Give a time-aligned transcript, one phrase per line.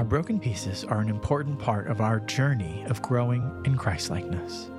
[0.00, 4.70] Our broken pieces are an important part of our journey of growing in Christlikeness.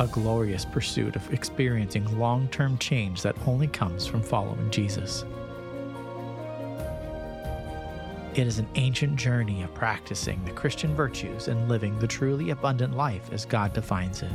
[0.00, 5.26] A glorious pursuit of experiencing long term change that only comes from following Jesus.
[8.34, 12.96] It is an ancient journey of practicing the Christian virtues and living the truly abundant
[12.96, 14.32] life as God defines it.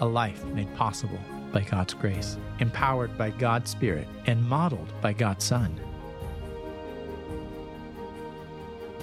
[0.00, 1.20] A life made possible
[1.52, 5.78] by God's grace, empowered by God's Spirit, and modeled by God's Son.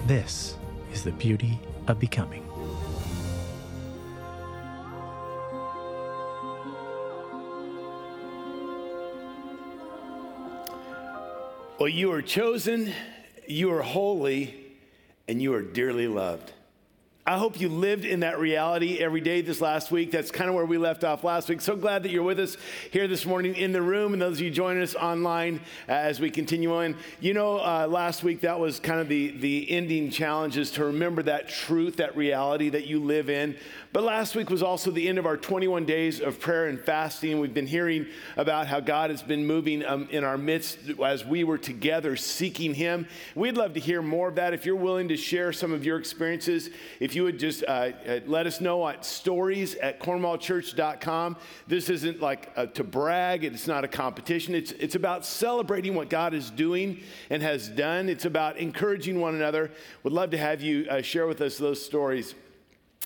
[0.06, 0.56] This
[0.92, 2.46] is the beauty of becoming.
[11.80, 12.92] Well, you are chosen,
[13.48, 14.54] you are holy,
[15.26, 16.52] and you are dearly loved.
[17.28, 20.12] I hope you lived in that reality every day this last week.
[20.12, 21.60] That's kind of where we left off last week.
[21.60, 22.56] So glad that you're with us
[22.92, 25.56] here this morning in the room, and those of you joining us online
[25.88, 26.94] uh, as we continue on.
[27.18, 30.84] You know, uh, last week that was kind of the the ending challenge is to
[30.84, 33.56] remember that truth, that reality that you live in.
[33.92, 37.40] But last week was also the end of our 21 days of prayer and fasting.
[37.40, 41.42] We've been hearing about how God has been moving um, in our midst as we
[41.42, 43.08] were together seeking Him.
[43.34, 44.54] We'd love to hear more of that.
[44.54, 46.70] If you're willing to share some of your experiences,
[47.00, 51.36] if you would just uh, uh, let us know at stories at cornwallchurch.com.
[51.66, 54.54] This isn't like uh, to brag, it's not a competition.
[54.54, 57.00] It's, it's about celebrating what God is doing
[57.30, 59.72] and has done, it's about encouraging one another.
[60.02, 62.34] Would love to have you uh, share with us those stories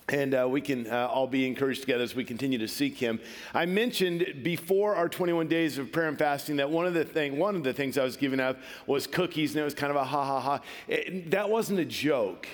[0.09, 3.19] and uh, we can uh, all be encouraged together as we continue to seek him
[3.53, 7.37] i mentioned before our 21 days of prayer and fasting that one of the thing
[7.37, 9.95] one of the things i was giving up was cookies and it was kind of
[9.95, 12.47] a ha ha ha it, that wasn't a joke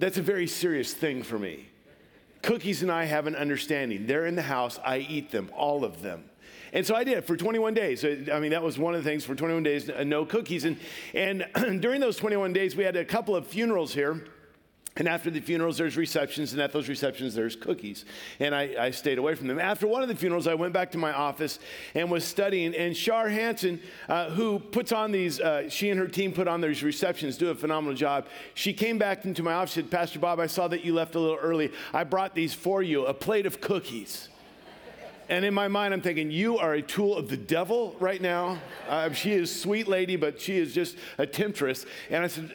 [0.00, 1.68] that's a very serious thing for me
[2.42, 6.02] cookies and i have an understanding they're in the house i eat them all of
[6.02, 6.24] them
[6.72, 8.04] and so I did for 21 days.
[8.04, 10.64] I mean, that was one of the things for 21 days, uh, no cookies.
[10.64, 10.76] And,
[11.14, 11.44] and
[11.80, 14.24] during those 21 days, we had a couple of funerals here.
[14.96, 18.04] And after the funerals, there's receptions, and at those receptions, there's cookies.
[18.40, 19.60] And I, I, stayed away from them.
[19.60, 21.60] After one of the funerals, I went back to my office
[21.94, 22.74] and was studying.
[22.74, 26.60] And Shar Hansen, uh, who puts on these, uh, she and her team put on
[26.60, 28.26] these receptions, do a phenomenal job.
[28.54, 31.14] She came back into my office and said, Pastor Bob, I saw that you left
[31.14, 31.70] a little early.
[31.94, 34.28] I brought these for you, a plate of cookies.
[35.28, 38.58] And in my mind, I'm thinking, you are a tool of the devil right now.
[38.88, 41.86] Uh, she is sweet lady, but she is just a temptress.
[42.10, 42.52] And I said,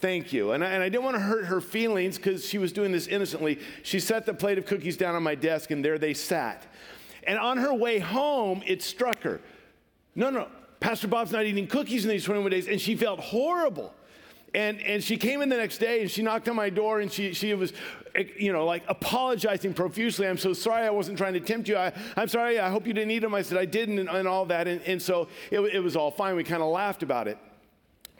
[0.00, 0.52] thank you.
[0.52, 3.06] And I, and I didn't want to hurt her feelings because she was doing this
[3.06, 3.58] innocently.
[3.82, 6.66] She set the plate of cookies down on my desk, and there they sat.
[7.24, 9.40] And on her way home, it struck her.
[10.14, 10.48] No, no,
[10.80, 12.66] Pastor Bob's not eating cookies in these 21 days.
[12.66, 13.94] And she felt horrible.
[14.52, 17.12] And, and she came in the next day and she knocked on my door and
[17.12, 17.72] she, she was,
[18.16, 20.26] eh, you know, like apologizing profusely.
[20.26, 21.76] I'm so sorry I wasn't trying to tempt you.
[21.76, 22.58] I, I'm sorry.
[22.58, 23.34] I hope you didn't eat them.
[23.34, 24.66] I said, I didn't, and, and all that.
[24.66, 26.34] And, and so it, it was all fine.
[26.34, 27.38] We kind of laughed about it.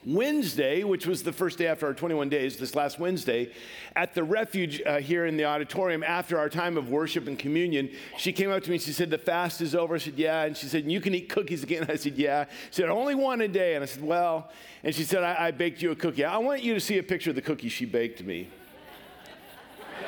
[0.06, 3.53] Wednesday, which was the first day after our 21 days, this last Wednesday,
[3.94, 7.91] at the refuge uh, here in the auditorium after our time of worship and communion,
[8.16, 9.97] she came up to me and she said, The fast is over.
[9.97, 10.44] I said, Yeah.
[10.44, 11.84] And she said, You can eat cookies again.
[11.89, 12.47] I said, Yeah.
[12.71, 13.75] She said, Only one a day.
[13.75, 14.50] And I said, Well,
[14.83, 16.25] and she said, I, I baked you a cookie.
[16.25, 18.49] I want you to see a picture of the cookie she baked me.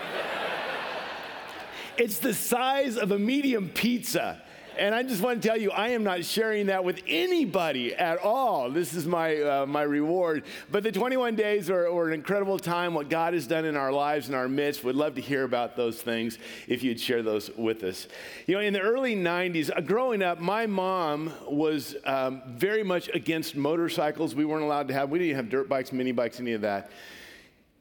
[1.98, 4.40] it's the size of a medium pizza.
[4.78, 8.18] And I just want to tell you, I am not sharing that with anybody at
[8.18, 8.70] all.
[8.70, 10.44] This is my, uh, my reward.
[10.70, 13.92] But the 21 days are, are, an incredible time, what God has done in our
[13.92, 14.84] lives, in our midst.
[14.84, 18.08] We'd love to hear about those things if you'd share those with us.
[18.46, 23.08] You know, in the early 90s, uh, growing up, my mom was um, very much
[23.14, 24.34] against motorcycles.
[24.34, 26.90] We weren't allowed to have, we didn't have dirt bikes, mini bikes, any of that.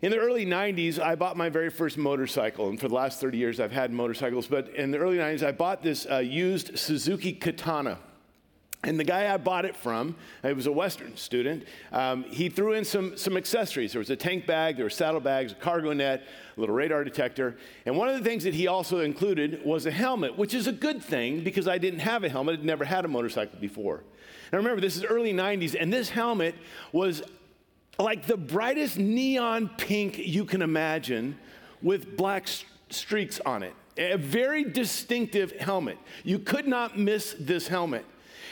[0.01, 2.69] In the early 90s, I bought my very first motorcycle.
[2.69, 4.47] And for the last 30 years, I've had motorcycles.
[4.47, 7.99] But in the early 90s, I bought this uh, used Suzuki Katana.
[8.83, 12.73] And the guy I bought it from, he was a Western student, um, he threw
[12.73, 13.91] in some, some accessories.
[13.91, 16.23] There was a tank bag, there were saddlebags, a cargo net,
[16.57, 17.57] a little radar detector.
[17.85, 20.71] And one of the things that he also included was a helmet, which is a
[20.71, 22.57] good thing because I didn't have a helmet.
[22.57, 24.03] I'd never had a motorcycle before.
[24.51, 26.55] Now remember, this is early 90s, and this helmet
[26.91, 27.21] was
[27.99, 31.37] like the brightest neon pink you can imagine
[31.81, 32.47] with black
[32.89, 33.73] streaks on it.
[33.97, 35.97] A very distinctive helmet.
[36.23, 38.05] You could not miss this helmet.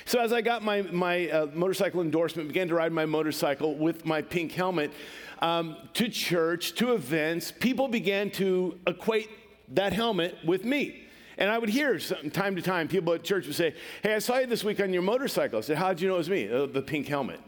[0.06, 4.06] So as I got my, my uh, motorcycle endorsement, began to ride my motorcycle with
[4.06, 4.91] my pink helmet
[5.39, 9.30] um, to church, to events, people began to equate
[9.69, 11.03] that helmet with me.
[11.38, 14.19] And I would hear some, time to time people at church would say, Hey, I
[14.19, 15.59] saw you this week on your motorcycle.
[15.59, 16.51] I said, How'd you know it was me?
[16.51, 17.39] Uh, the pink helmet.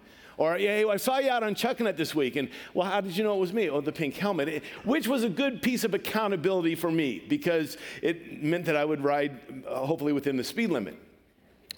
[0.41, 2.35] Or, yeah, I saw you out on Chuckanut this week.
[2.35, 3.69] And, well, how did you know it was me?
[3.69, 8.41] Oh, the pink helmet, which was a good piece of accountability for me because it
[8.41, 10.97] meant that I would ride uh, hopefully within the speed limit.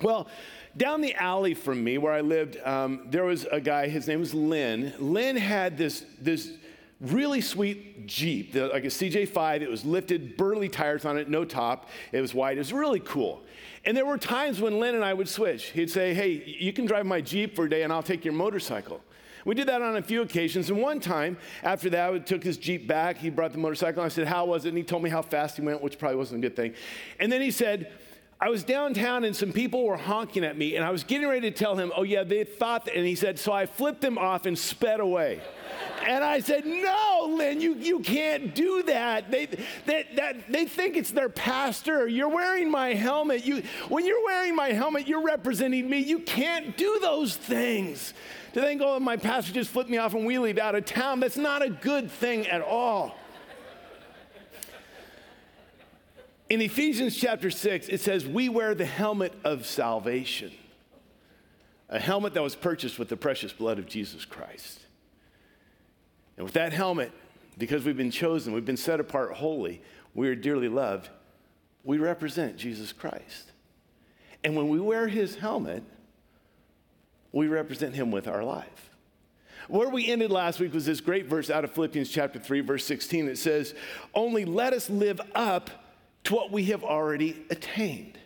[0.01, 0.29] Well,
[0.77, 4.21] down the alley from me where I lived, um, there was a guy, his name
[4.21, 4.93] was Lynn.
[4.97, 6.53] Lynn had this, this
[7.01, 9.61] really sweet Jeep, like a CJ5.
[9.61, 11.89] It was lifted, burly tires on it, no top.
[12.13, 12.55] It was white.
[12.55, 13.43] It was really cool.
[13.85, 15.65] And there were times when Lynn and I would switch.
[15.71, 18.33] He'd say, Hey, you can drive my Jeep for a day and I'll take your
[18.33, 19.01] motorcycle.
[19.45, 20.69] We did that on a few occasions.
[20.69, 23.17] And one time after that, we took his Jeep back.
[23.17, 24.01] He brought the motorcycle.
[24.01, 24.69] And I said, How was it?
[24.69, 26.73] And he told me how fast he went, which probably wasn't a good thing.
[27.19, 27.91] And then he said,
[28.39, 31.49] I was downtown and some people were honking at me, and I was getting ready
[31.49, 32.95] to tell him, Oh, yeah, they thought that.
[32.95, 35.41] And he said, So I flipped them off and sped away.
[36.05, 39.29] And I said, No, Lynn, you, you can't do that.
[39.31, 39.47] They,
[39.85, 42.07] they, that, they think it's their pastor.
[42.07, 43.45] You're wearing my helmet.
[43.45, 45.99] You, when you're wearing my helmet, you're representing me.
[45.99, 48.13] You can't do those things.
[48.53, 51.37] To think, oh, my pastor just flipped me off and wheelied out of town, that's
[51.37, 53.15] not a good thing at all.
[56.49, 60.51] In Ephesians chapter 6, it says, We wear the helmet of salvation,
[61.89, 64.79] a helmet that was purchased with the precious blood of Jesus Christ.
[66.37, 67.11] And with that helmet,
[67.57, 69.81] because we've been chosen, we've been set apart holy,
[70.13, 71.09] we are dearly loved,
[71.83, 73.51] we represent Jesus Christ.
[74.43, 75.83] And when we wear his helmet,
[77.31, 78.89] we represent him with our life.
[79.69, 82.85] Where we ended last week was this great verse out of Philippians chapter 3, verse
[82.85, 83.29] 16.
[83.29, 83.73] It says,
[84.13, 85.69] Only let us live up
[86.25, 88.17] to what we have already attained.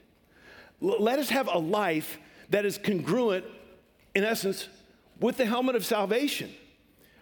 [0.81, 2.19] Let us have a life
[2.49, 3.45] that is congruent,
[4.15, 4.67] in essence,
[5.19, 6.51] with the helmet of salvation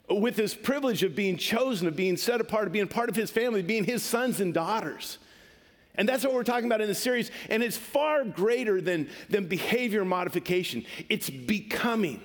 [0.10, 3.31] with this privilege of being chosen, of being set apart, of being part of his
[3.31, 5.18] family, being his sons and daughters.
[5.96, 7.31] And that's what we're talking about in the series.
[7.50, 12.22] And it's far greater than, than behavior modification, it's becoming.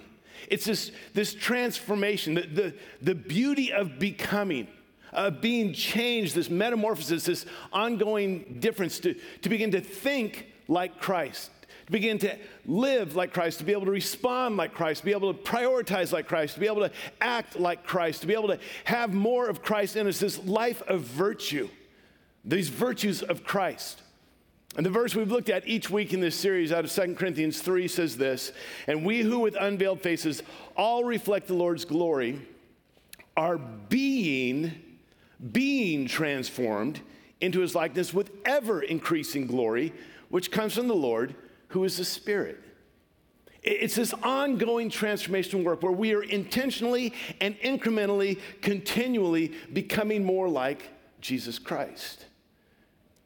[0.49, 4.69] It's this, this transformation, the, the, the beauty of becoming,
[5.13, 11.51] of being changed, this metamorphosis, this ongoing difference to, to begin to think like Christ,
[11.91, 15.11] to begin to live like Christ, to be able to respond like Christ, to be
[15.11, 18.49] able to prioritize like Christ, to be able to act like Christ, to be able
[18.49, 21.69] to have more of Christ in us, this life of virtue,
[22.45, 24.03] these virtues of Christ.
[24.77, 27.61] And the verse we've looked at each week in this series out of 2 Corinthians
[27.61, 28.53] 3 says this
[28.87, 30.45] And we who with unveiled faces
[30.77, 32.41] all reflect the Lord's glory
[33.37, 34.73] are being,
[35.51, 37.01] being transformed
[37.41, 39.93] into his likeness with ever increasing glory,
[40.29, 41.35] which comes from the Lord
[41.71, 42.61] who is the Spirit.
[43.63, 50.83] It's this ongoing transformational work where we are intentionally and incrementally, continually becoming more like
[51.21, 52.27] Jesus Christ.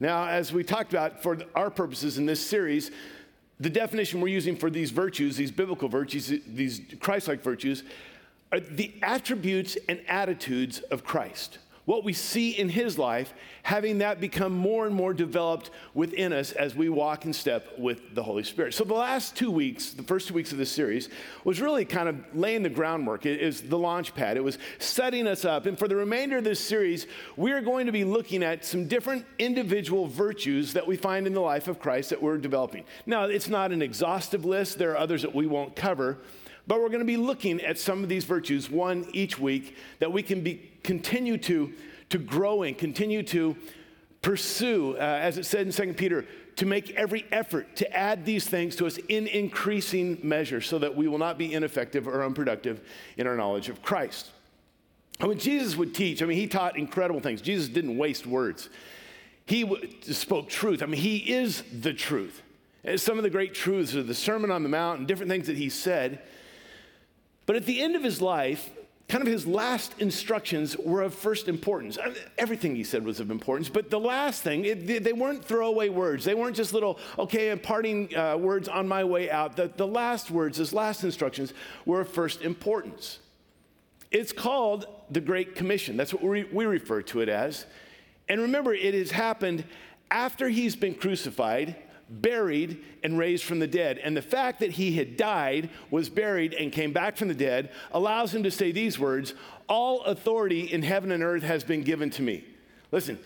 [0.01, 2.91] Now, as we talked about for our purposes in this series,
[3.61, 7.85] the definition we're using for these virtues, these biblical virtues, these Christ like virtues,
[8.51, 14.21] are the attributes and attitudes of Christ what we see in his life, having that
[14.21, 18.43] become more and more developed within us as we walk in step with the Holy
[18.43, 18.73] Spirit.
[18.75, 21.09] So, the last two weeks, the first two weeks of this series,
[21.45, 23.27] was really kind of laying the groundwork.
[23.27, 25.67] It is the launch pad, it was setting us up.
[25.67, 28.87] And for the remainder of this series, we are going to be looking at some
[28.87, 32.85] different individual virtues that we find in the life of Christ that we're developing.
[33.05, 36.19] Now, it's not an exhaustive list, there are others that we won't cover.
[36.67, 40.13] But we're going to be looking at some of these virtues, one each week, that
[40.13, 41.73] we can be, continue to,
[42.11, 43.57] to grow in, continue to
[44.23, 46.25] pursue, uh, as it said in 2 Peter,
[46.57, 50.97] to make every effort to add these things to us in increasing measure so that
[50.97, 52.81] we will not be ineffective or unproductive
[53.17, 54.31] in our knowledge of Christ.
[55.21, 57.43] And when Jesus would teach, I mean, he taught incredible things.
[57.43, 58.69] Jesus didn't waste words,
[59.47, 60.83] he w- spoke truth.
[60.83, 62.41] I mean, he is the truth.
[62.85, 65.47] And some of the great truths of the Sermon on the Mount and different things
[65.47, 66.23] that he said
[67.47, 68.71] but at the end of his life,
[69.09, 71.99] kind of his last instructions were of first importance.
[72.39, 76.25] Everything he said was of importance, but the last thing, it, they weren't throwaway words.
[76.25, 79.57] They weren't just little, okay, imparting uh, words on my way out.
[79.57, 81.53] The, the last words, his last instructions,
[81.85, 83.19] were of first importance.
[84.11, 85.97] It's called the Great Commission.
[85.97, 87.67] That's what we, we refer to it as.
[88.29, 89.65] And remember, it has happened
[90.11, 91.77] after he's been crucified
[92.09, 93.99] buried, and raised from the dead.
[93.99, 97.71] And the fact that he had died, was buried, and came back from the dead
[97.93, 99.35] allows him to say these words
[99.69, 102.45] All authority in heaven and earth has been given to me.
[102.93, 103.19] Listen,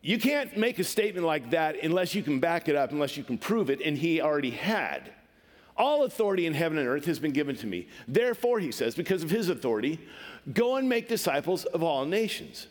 [0.00, 3.24] you can't make a statement like that unless you can back it up, unless you
[3.24, 5.12] can prove it, and he already had.
[5.76, 7.86] All authority in heaven and earth has been given to me.
[8.06, 10.00] Therefore, he says, because of his authority,
[10.52, 12.66] go and make disciples of all nations,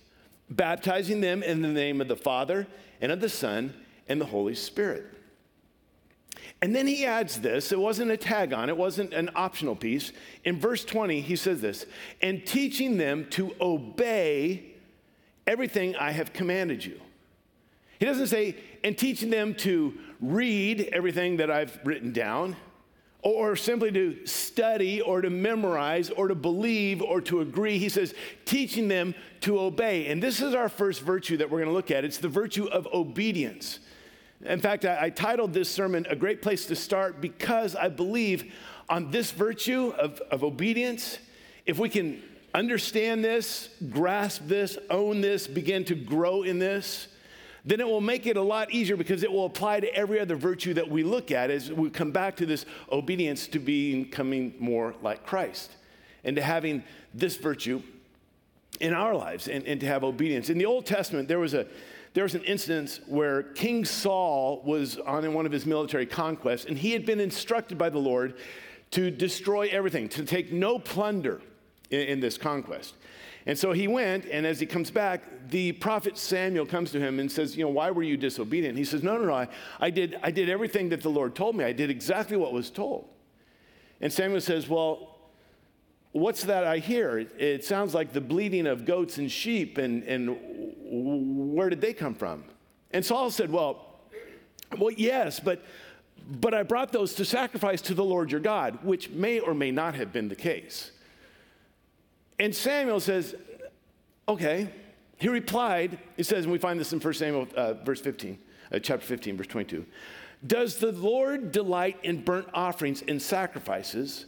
[0.50, 2.68] baptizing them in the name of the Father
[3.00, 3.74] and of the Son
[4.10, 5.06] and the Holy Spirit.
[6.62, 10.12] And then he adds this, it wasn't a tag on, it wasn't an optional piece.
[10.44, 11.86] In verse 20, he says this,
[12.22, 14.74] and teaching them to obey
[15.46, 17.00] everything I have commanded you.
[18.00, 22.56] He doesn't say, and teaching them to read everything that I've written down,
[23.24, 27.78] or simply to study or to memorize or to believe or to agree.
[27.78, 28.14] He says,
[28.46, 30.08] teaching them to obey.
[30.08, 32.06] And this is our first virtue that we're going to look at.
[32.06, 33.80] It's the virtue of obedience.
[34.46, 38.54] In fact, I, I, titled this sermon A Great Place to Start because I believe
[38.88, 41.18] on this virtue of, of obedience,
[41.66, 42.22] if we can
[42.54, 47.08] understand this, grasp this, own this, begin to grow in this,
[47.66, 50.36] then it will make it a lot easier because it will apply to every other
[50.36, 54.96] virtue that we look at as we come back to this obedience to becoming more
[55.02, 55.72] like Christ
[56.24, 57.82] and to having this virtue
[58.80, 60.50] in our lives and, and to have obedience.
[60.50, 61.68] In the Old Testament, there was a
[62.18, 66.76] there was an instance where King Saul was on one of his military conquests, and
[66.76, 68.40] he had been instructed by the Lord
[68.90, 71.44] to destroy everything, to take no plunder
[71.92, 72.96] in, in this conquest.
[73.46, 75.22] And so he went, and as he comes back,
[75.52, 78.76] the prophet Samuel comes to him and says, You know, why were you disobedient?
[78.80, 79.48] He says, No, no, no, I,
[79.80, 81.66] I, did, I did everything that the Lord told me.
[81.66, 83.08] I did exactly what was told.
[84.02, 85.17] And Samuel says, Well,
[86.18, 87.18] what's that I hear?
[87.38, 90.38] It, sounds like the bleating of goats and sheep, and, and
[90.84, 92.44] where did they come from?
[92.92, 93.86] And Saul said, Well,
[94.78, 95.64] well, yes, but
[96.30, 99.72] but I brought those to sacrifice to the Lord your God, which may or may
[99.72, 100.92] not have been the case.
[102.40, 103.36] And Samuel says,
[104.28, 104.70] okay.
[105.20, 108.38] He replied, he says, and we find this in 1 Samuel uh, verse 15,
[108.72, 109.86] uh, chapter 15, verse 22.
[110.46, 114.28] Does the Lord delight in burnt offerings and sacrifices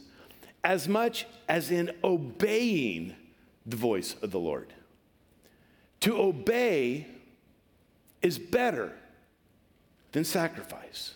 [0.62, 3.14] as much as in obeying
[3.66, 4.72] the voice of the Lord?
[6.00, 7.06] To obey
[8.22, 8.92] is better
[10.12, 11.14] than sacrifice.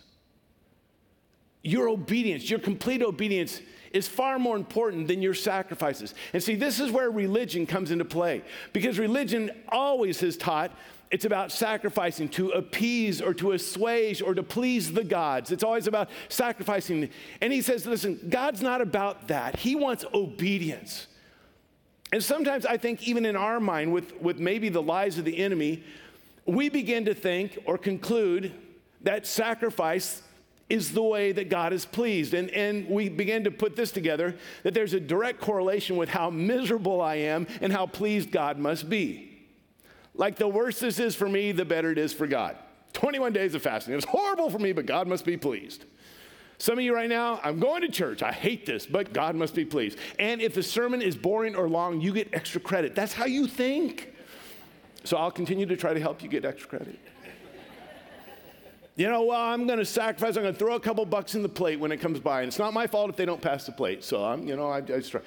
[1.63, 3.61] Your obedience, your complete obedience
[3.91, 6.13] is far more important than your sacrifices.
[6.33, 10.77] And see, this is where religion comes into play because religion always has taught
[11.15, 15.49] it's about sacrificing to appease or to assuage or to please the gods.
[15.49, 17.09] It's always about sacrificing.
[17.39, 19.55] And he says, listen, God's not about that.
[19.55, 21.07] He wants obedience.
[22.11, 25.37] And sometimes I think, even in our mind, with, with maybe the lies of the
[25.37, 25.85] enemy,
[26.45, 28.51] we begin to think or conclude
[29.03, 30.21] that sacrifice
[30.67, 32.33] is the way that God is pleased.
[32.33, 36.29] And, and we begin to put this together that there's a direct correlation with how
[36.29, 39.24] miserable I am and how pleased God must be.
[40.17, 42.57] Like the worse this is for me, the better it is for God.
[42.93, 43.93] 21 days of fasting.
[43.93, 45.85] It's horrible for me, but God must be pleased.
[46.57, 48.23] Some of you right now, I'm going to church.
[48.23, 49.97] I hate this, but God must be pleased.
[50.17, 52.95] And if the sermon is boring or long, you get extra credit.
[52.95, 54.13] That's how you think.
[55.03, 56.97] So I'll continue to try to help you get extra credit.
[58.95, 60.37] You know, well, I'm going to sacrifice.
[60.37, 62.41] I'm going to throw a couple bucks in the plate when it comes by.
[62.41, 64.05] And it's not my fault if they don't pass the plate.
[64.05, 65.19] So I'm, you know, I, I just try.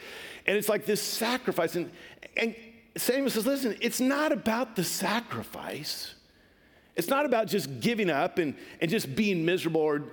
[0.47, 1.77] And it's like this sacrifice.
[1.77, 1.91] And,
[2.39, 2.55] and
[2.97, 6.15] Samuel says, listen, it's not about the sacrifice.
[6.97, 10.05] It's not about just giving up and, and just being miserable or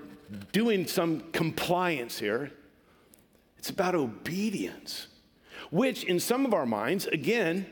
[0.51, 2.51] doing some compliance here.
[3.57, 5.07] It's about obedience,
[5.71, 7.65] which in some of our minds, again,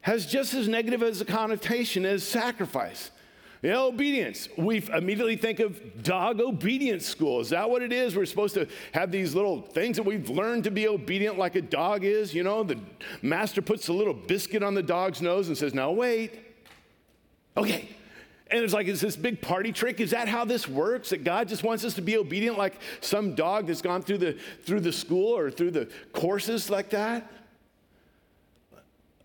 [0.00, 3.10] has just as negative as a connotation as sacrifice.
[3.62, 4.48] You know, obedience.
[4.56, 7.40] We immediately think of dog obedience school.
[7.40, 8.14] Is that what it is?
[8.14, 11.62] We're supposed to have these little things that we've learned to be obedient like a
[11.62, 12.34] dog is.
[12.34, 12.78] You know, the
[13.22, 16.38] master puts a little biscuit on the dog's nose and says, Now wait.
[17.56, 17.88] Okay.
[18.48, 19.98] And it's like, is this big party trick?
[19.98, 21.10] Is that how this works?
[21.10, 24.38] That God just wants us to be obedient like some dog that's gone through the,
[24.62, 27.28] through the school or through the courses like that?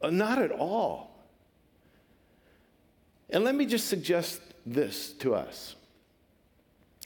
[0.02, 1.11] Uh, not at all.
[3.32, 5.76] And let me just suggest this to us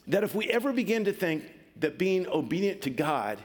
[0.07, 1.43] that if we ever begin to think
[1.77, 3.39] that being obedient to God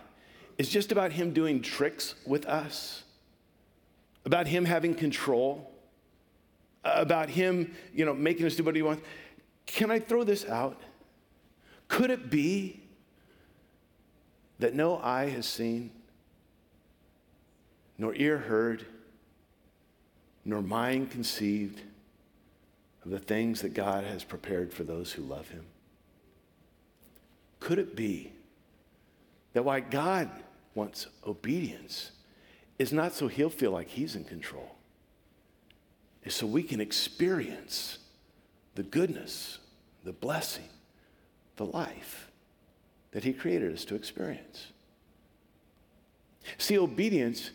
[0.59, 3.03] is just about Him doing tricks with us,
[4.25, 5.73] about Him having control,
[6.85, 9.03] about Him, you know, making us do what He wants,
[9.67, 10.81] can I throw this out?
[11.89, 12.83] Could it be
[14.59, 15.91] that no eye has seen,
[17.97, 18.85] nor ear heard,
[20.45, 21.81] nor mind conceived?
[23.05, 25.65] Of the things that God has prepared for those who love Him?
[27.59, 28.33] Could it be
[29.53, 30.31] that why God
[30.75, 32.13] wants obedience
[32.79, 34.77] is not so He'll feel like He's in control,
[36.25, 37.99] is so we can experience
[38.75, 39.59] the goodness,
[40.05, 40.69] the blessing,
[41.57, 42.31] the life
[43.13, 44.69] that He created us to experience?
[46.59, 47.51] See, obedience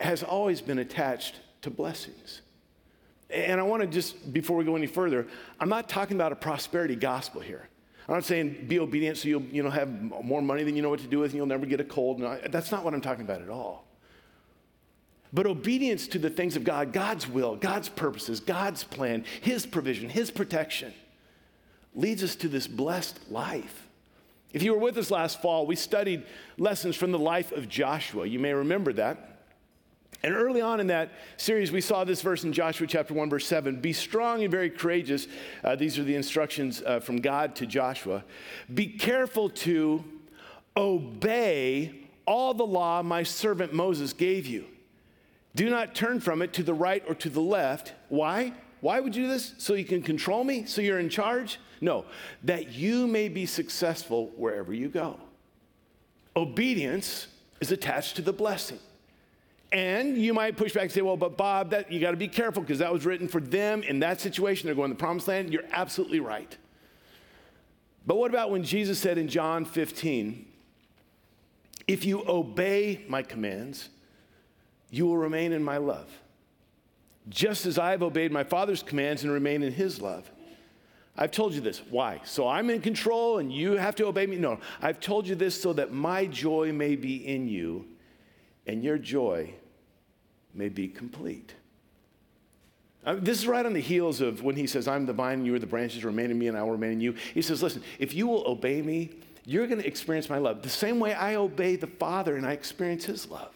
[0.00, 2.42] has always been attached to blessings.
[3.34, 5.26] And I want to just, before we go any further,
[5.58, 7.68] I'm not talking about a prosperity gospel here.
[8.08, 9.90] I'm not saying be obedient so you'll you know, have
[10.22, 12.20] more money than you know what to do with and you'll never get a cold.
[12.20, 13.84] No, that's not what I'm talking about at all.
[15.32, 20.08] But obedience to the things of God, God's will, God's purposes, God's plan, His provision,
[20.08, 20.94] His protection,
[21.94, 23.88] leads us to this blessed life.
[24.52, 26.24] If you were with us last fall, we studied
[26.56, 28.26] lessons from the life of Joshua.
[28.26, 29.33] You may remember that.
[30.24, 33.46] And early on in that series, we saw this verse in Joshua chapter 1, verse
[33.46, 35.28] 7 Be strong and very courageous.
[35.62, 38.24] Uh, these are the instructions uh, from God to Joshua.
[38.72, 40.02] Be careful to
[40.78, 44.64] obey all the law my servant Moses gave you.
[45.54, 47.92] Do not turn from it to the right or to the left.
[48.08, 48.54] Why?
[48.80, 49.52] Why would you do this?
[49.58, 50.64] So you can control me?
[50.64, 51.60] So you're in charge?
[51.82, 52.06] No,
[52.44, 55.20] that you may be successful wherever you go.
[56.34, 57.26] Obedience
[57.60, 58.78] is attached to the blessing.
[59.74, 62.28] And you might push back and say, well, but Bob, that, you got to be
[62.28, 64.66] careful because that was written for them in that situation.
[64.66, 65.52] They're going to the promised land.
[65.52, 66.56] You're absolutely right.
[68.06, 70.46] But what about when Jesus said in John 15,
[71.88, 73.88] if you obey my commands,
[74.90, 76.08] you will remain in my love,
[77.28, 80.30] just as I have obeyed my Father's commands and remain in his love.
[81.16, 81.82] I've told you this.
[81.90, 82.20] Why?
[82.24, 84.36] So I'm in control and you have to obey me?
[84.36, 87.86] No, I've told you this so that my joy may be in you
[88.68, 89.52] and your joy
[90.54, 91.54] may be complete.
[93.04, 95.46] Uh, this is right on the heels of when he says, I'm the vine and
[95.46, 97.14] you are the branches, remain in me and I will remain in you.
[97.34, 99.10] He says, Listen, if you will obey me,
[99.44, 100.62] you're going to experience my love.
[100.62, 103.52] The same way I obey the Father and I experience his love.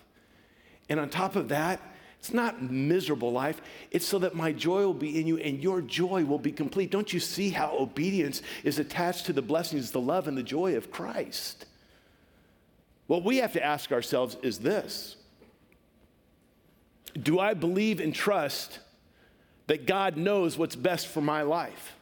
[0.90, 1.80] And on top of that,
[2.18, 3.62] it's not miserable life.
[3.90, 6.90] It's so that my joy will be in you and your joy will be complete.
[6.90, 10.76] Don't you see how obedience is attached to the blessings, the love, and the joy
[10.76, 11.66] of Christ?
[13.06, 15.16] What we have to ask ourselves is this
[17.10, 18.80] Do I believe and trust
[19.66, 21.94] that God knows what's best for my life?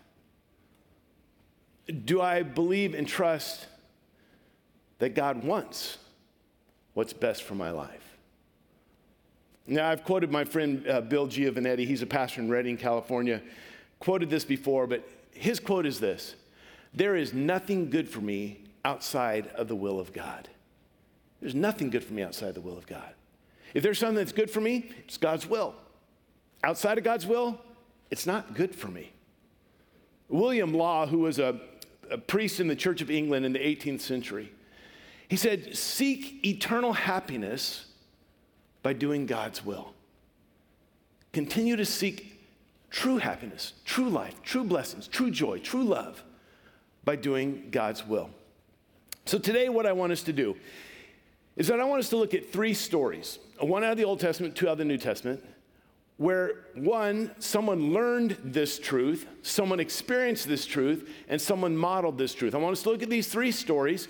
[2.05, 3.67] Do I believe and trust
[4.99, 5.99] that God wants
[6.95, 8.17] what's best for my life?
[9.67, 11.87] Now, I've quoted my friend uh, Bill Giovannetti.
[11.87, 13.43] He's a pastor in Redding, California.
[13.99, 16.37] Quoted this before, but his quote is this
[16.95, 20.49] There is nothing good for me outside of the will of God.
[21.41, 23.13] There's nothing good for me outside the will of God.
[23.75, 25.75] If there's something that's good for me, it's God's will.
[26.65, 27.61] Outside of God's will,
[28.11, 29.13] it's not good for me.
[30.29, 31.61] William Law, who was a,
[32.11, 34.53] a priest in the Church of England in the 18th century,
[35.29, 37.87] he said, Seek eternal happiness
[38.83, 39.93] by doing God's will.
[41.33, 42.41] Continue to seek
[42.91, 46.23] true happiness, true life, true blessings, true joy, true love
[47.05, 48.31] by doing God's will.
[49.27, 50.57] So, today, what I want us to do
[51.57, 54.21] is that I want us to look at three stories one out of the Old
[54.21, 55.43] Testament, two out of the New Testament,
[56.19, 62.55] where one, someone learned this truth, someone experienced this truth, and someone modeled this truth.
[62.55, 64.09] I want us to look at these three stories,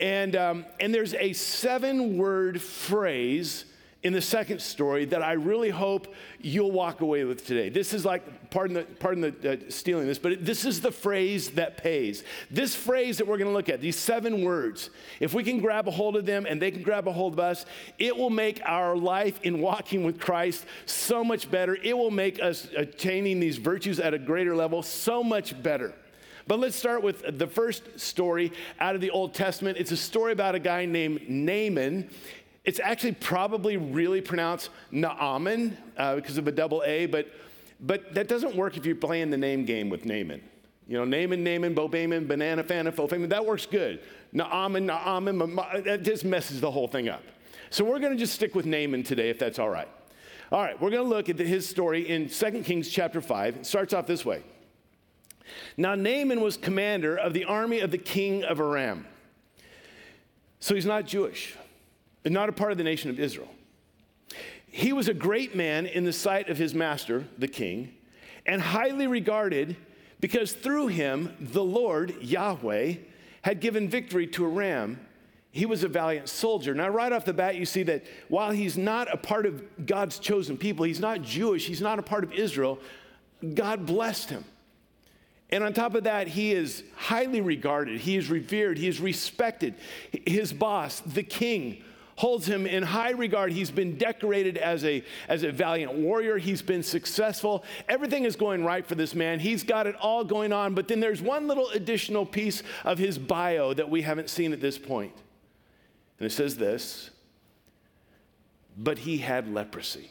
[0.00, 3.65] and, um, and there's a seven word phrase
[4.06, 7.70] in the second story that I really hope you'll walk away with today.
[7.70, 10.92] This is like, pardon the, pardon the uh, stealing this, but it, this is the
[10.92, 12.22] phrase that pays.
[12.48, 15.88] This phrase that we're going to look at, these seven words, if we can grab
[15.88, 17.66] a hold of them and they can grab a hold of us,
[17.98, 21.76] it will make our life in walking with Christ so much better.
[21.82, 25.92] It will make us attaining these virtues at a greater level so much better.
[26.46, 29.78] But let's start with the first story out of the Old Testament.
[29.78, 32.08] It's a story about a guy named Naaman.
[32.66, 37.28] It's actually probably really pronounced Naaman uh, because of a double A, but,
[37.80, 40.42] but that doesn't work if you're playing the name game with Naaman.
[40.88, 44.02] You know, Naaman, Naaman, Bobaman, Banana, Fana, Fofaman, that works good.
[44.32, 45.38] Naaman, Naaman,
[45.84, 47.22] that just messes the whole thing up.
[47.70, 49.88] So we're going to just stick with Naaman today, if that's all right.
[50.50, 53.56] All right, we're going to look at his story in 2 Kings chapter 5.
[53.56, 54.42] It starts off this way.
[55.76, 59.06] Now, Naaman was commander of the army of the king of Aram.
[60.58, 61.56] So he's not Jewish
[62.26, 63.48] and not a part of the nation of Israel.
[64.66, 67.94] He was a great man in the sight of his master, the king,
[68.44, 69.76] and highly regarded
[70.18, 72.94] because through him, the Lord, Yahweh,
[73.42, 74.98] had given victory to Aram.
[75.52, 76.74] He was a valiant soldier.
[76.74, 80.18] Now, right off the bat, you see that while he's not a part of God's
[80.18, 82.80] chosen people, he's not Jewish, he's not a part of Israel,
[83.54, 84.44] God blessed him.
[85.50, 89.74] And on top of that, he is highly regarded, he is revered, he is respected.
[90.26, 91.84] His boss, the king,
[92.16, 93.52] holds him in high regard.
[93.52, 96.38] He's been decorated as a, as a valiant warrior.
[96.38, 97.64] He's been successful.
[97.88, 99.38] Everything is going right for this man.
[99.38, 100.74] He's got it all going on.
[100.74, 104.60] But then there's one little additional piece of his bio that we haven't seen at
[104.60, 105.12] this point.
[106.18, 107.10] And it says this
[108.76, 110.10] But he had leprosy.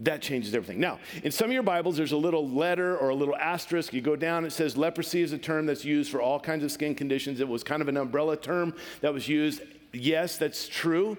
[0.00, 0.80] That changes everything.
[0.80, 3.92] Now, in some of your Bibles, there's a little letter or a little asterisk.
[3.92, 6.72] You go down, it says leprosy is a term that's used for all kinds of
[6.72, 7.38] skin conditions.
[7.38, 11.18] It was kind of an umbrella term that was used Yes, that's true.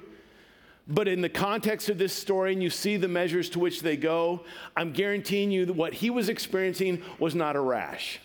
[0.88, 3.96] But in the context of this story, and you see the measures to which they
[3.96, 4.42] go,
[4.76, 8.20] I'm guaranteeing you that what he was experiencing was not a rash.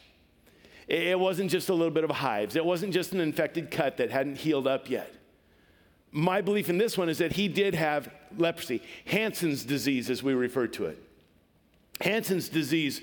[0.89, 2.57] It wasn't just a little bit of hives.
[2.57, 5.15] It wasn't just an infected cut that hadn't healed up yet.
[6.11, 10.33] My belief in this one is that he did have leprosy, Hansen's disease, as we
[10.33, 11.03] refer to it.
[12.01, 13.03] Hansen's disease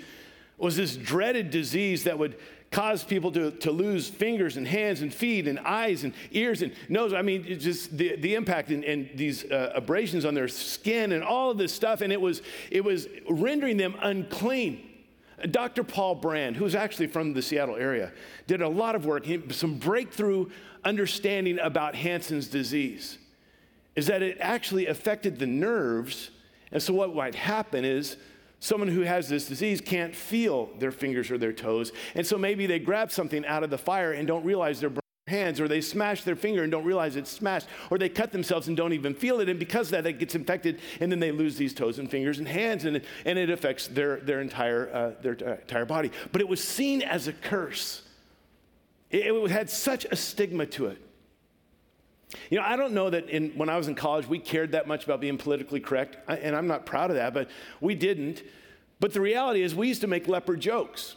[0.57, 2.37] was this dreaded disease that would
[2.75, 6.73] cause people to, to lose fingers and hands and feet and eyes and ears and
[6.89, 7.13] nose.
[7.13, 11.23] I mean, just the, the impact and, and these uh, abrasions on their skin and
[11.23, 12.01] all of this stuff.
[12.01, 14.89] And it was, it was rendering them unclean.
[15.51, 15.85] Dr.
[15.85, 18.11] Paul Brand, who's actually from the Seattle area,
[18.45, 20.49] did a lot of work, some breakthrough
[20.83, 23.17] understanding about Hansen's disease.
[23.95, 26.29] Is that it actually affected the nerves.
[26.73, 28.17] And so, what might happen is
[28.65, 31.91] someone who has this disease can't feel their fingers or their toes.
[32.15, 34.91] And so, maybe they grab something out of the fire and don't realize they're
[35.27, 38.67] hands, or they smash their finger and don't realize it's smashed, or they cut themselves
[38.67, 41.31] and don't even feel it, and because of that, it gets infected, and then they
[41.31, 44.87] lose these toes and fingers and hands, and it, and it affects their, their, entire,
[44.93, 46.11] uh, their entire body.
[46.31, 48.03] But it was seen as a curse.
[49.09, 51.01] It, it had such a stigma to it.
[52.49, 54.87] You know, I don't know that in, when I was in college, we cared that
[54.87, 57.49] much about being politically correct, and I'm not proud of that, but
[57.81, 58.43] we didn't.
[58.99, 61.15] But the reality is, we used to make leper jokes.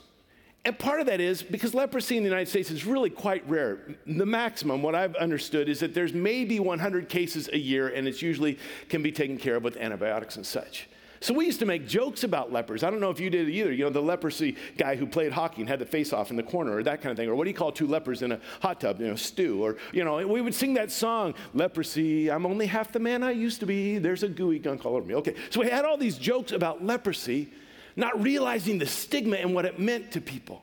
[0.65, 3.97] And part of that is because leprosy in the United States is really quite rare.
[4.07, 8.21] The maximum, what I've understood, is that there's maybe 100 cases a year, and it's
[8.21, 10.89] usually can be taken care of with antibiotics and such.
[11.21, 12.83] So we used to make jokes about lepers.
[12.83, 13.73] I don't know if you did either.
[13.73, 16.43] You know, the leprosy guy who played hockey and had the face off in the
[16.43, 17.29] corner or that kind of thing.
[17.29, 19.65] Or what do you call two lepers in a hot tub, you know, stew?
[19.65, 23.33] Or, you know, we would sing that song, Leprosy, I'm only half the man I
[23.33, 23.99] used to be.
[23.99, 25.15] There's a gooey gunk all over me.
[25.17, 27.53] Okay, so we had all these jokes about leprosy
[27.97, 30.63] not realizing the stigma and what it meant to people.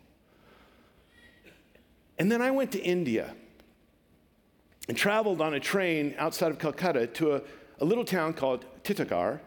[2.17, 3.35] And then I went to India
[4.87, 7.41] and traveled on a train outside of Calcutta to a,
[7.79, 9.39] a little town called Titagarh.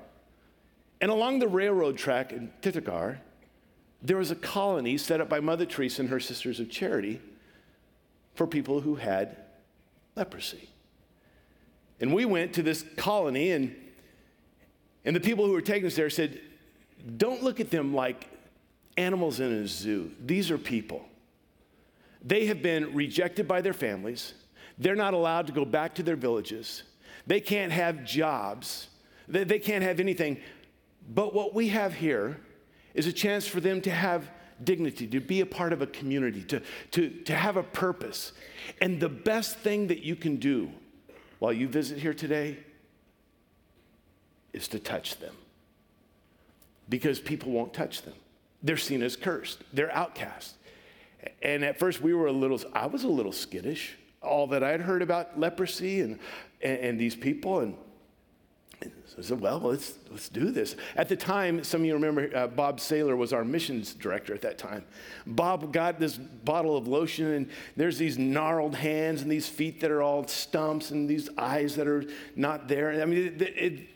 [1.00, 3.18] And along the railroad track in Titagarh,
[4.02, 7.20] there was a colony set up by Mother Teresa and her Sisters of Charity
[8.34, 9.36] for people who had
[10.14, 10.68] leprosy.
[12.00, 13.74] And we went to this colony, and,
[15.04, 16.40] and the people who were taking us there said,
[17.16, 18.28] don't look at them like
[18.96, 20.12] animals in a zoo.
[20.24, 21.04] These are people.
[22.22, 24.34] They have been rejected by their families.
[24.78, 26.82] They're not allowed to go back to their villages.
[27.26, 28.88] They can't have jobs.
[29.26, 30.38] They, they can't have anything.
[31.08, 32.40] But what we have here
[32.94, 34.30] is a chance for them to have
[34.62, 38.32] dignity, to be a part of a community, to, to, to have a purpose.
[38.80, 40.70] And the best thing that you can do
[41.38, 42.58] while you visit here today
[44.52, 45.34] is to touch them
[46.88, 48.14] because people won't touch them.
[48.62, 50.56] They're seen as cursed, they're outcast.
[51.42, 54.70] And at first, we were a little, I was a little skittish, all that I
[54.70, 56.18] had heard about leprosy and,
[56.62, 57.60] and, and these people.
[57.60, 57.76] And
[58.82, 60.76] so I said, well, let's, let's do this.
[60.94, 64.42] At the time, some of you remember uh, Bob Saylor was our missions director at
[64.42, 64.84] that time.
[65.26, 69.90] Bob got this bottle of lotion, and there's these gnarled hands and these feet that
[69.90, 72.04] are all stumps and these eyes that are
[72.36, 73.02] not there.
[73.02, 73.88] I mean, it, it,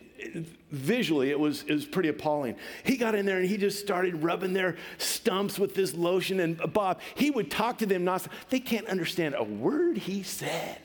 [0.70, 4.22] visually it was, it was pretty appalling he got in there and he just started
[4.22, 8.60] rubbing their stumps with this lotion and bob he would talk to them not they
[8.60, 10.78] can't understand a word he said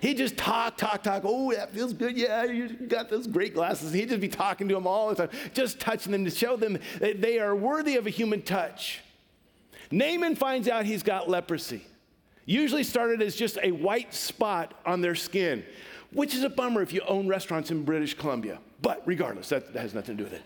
[0.00, 1.22] he just talk, talk, talk.
[1.24, 2.16] Oh, that feels good.
[2.16, 3.92] Yeah, you got those great glasses.
[3.92, 6.78] He'd just be talking to them all the time, just touching them to show them
[7.00, 9.00] that they are worthy of a human touch.
[9.90, 11.84] Naaman finds out he's got leprosy.
[12.44, 15.64] Usually started as just a white spot on their skin,
[16.12, 18.58] which is a bummer if you own restaurants in British Columbia.
[18.80, 20.42] But regardless, that, that has nothing to do with it.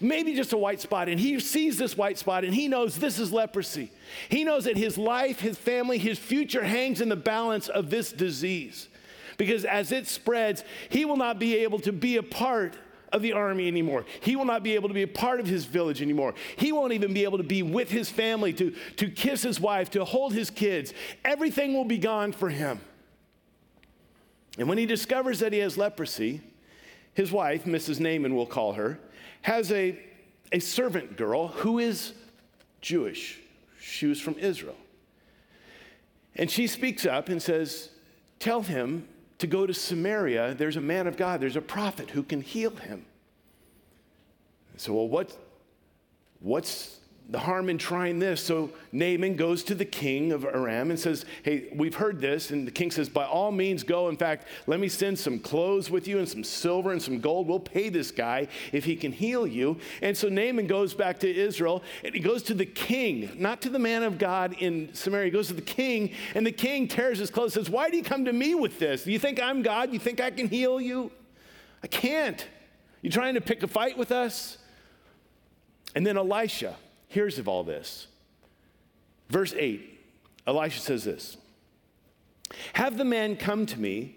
[0.00, 3.18] Maybe just a white spot, and he sees this white spot and he knows this
[3.18, 3.90] is leprosy.
[4.28, 8.12] He knows that his life, his family, his future hangs in the balance of this
[8.12, 8.88] disease.
[9.36, 12.74] Because as it spreads, he will not be able to be a part
[13.12, 14.04] of the army anymore.
[14.20, 16.34] He will not be able to be a part of his village anymore.
[16.56, 19.90] He won't even be able to be with his family, to, to kiss his wife,
[19.90, 20.92] to hold his kids.
[21.24, 22.80] Everything will be gone for him.
[24.58, 26.40] And when he discovers that he has leprosy,
[27.14, 28.00] his wife, Mrs.
[28.00, 28.98] Naaman, we'll call her,
[29.42, 29.98] has a,
[30.52, 32.12] a servant girl who is
[32.80, 33.38] Jewish.
[33.80, 34.76] She was from Israel.
[36.34, 37.90] And she speaks up and says,
[38.38, 40.54] Tell him to go to Samaria.
[40.54, 43.04] There's a man of God, there's a prophet who can heal him.
[44.76, 45.36] So, well, what,
[46.40, 46.97] what's
[47.30, 48.42] the harm in trying this.
[48.42, 52.50] So Naaman goes to the king of Aram and says, Hey, we've heard this.
[52.50, 54.08] And the king says, By all means, go.
[54.08, 57.46] In fact, let me send some clothes with you and some silver and some gold.
[57.46, 59.78] We'll pay this guy if he can heal you.
[60.00, 63.68] And so Naaman goes back to Israel and he goes to the king, not to
[63.68, 65.26] the man of God in Samaria.
[65.26, 67.98] He goes to the king, and the king tears his clothes and says, Why do
[67.98, 69.04] you come to me with this?
[69.04, 69.92] Do you think I'm God?
[69.92, 71.12] You think I can heal you?
[71.82, 72.46] I can't.
[73.02, 74.56] You trying to pick a fight with us?
[75.94, 76.74] And then Elisha
[77.08, 78.06] hears of all this.
[79.28, 79.96] Verse 8
[80.46, 81.36] Elisha says this
[82.74, 84.16] Have the man come to me,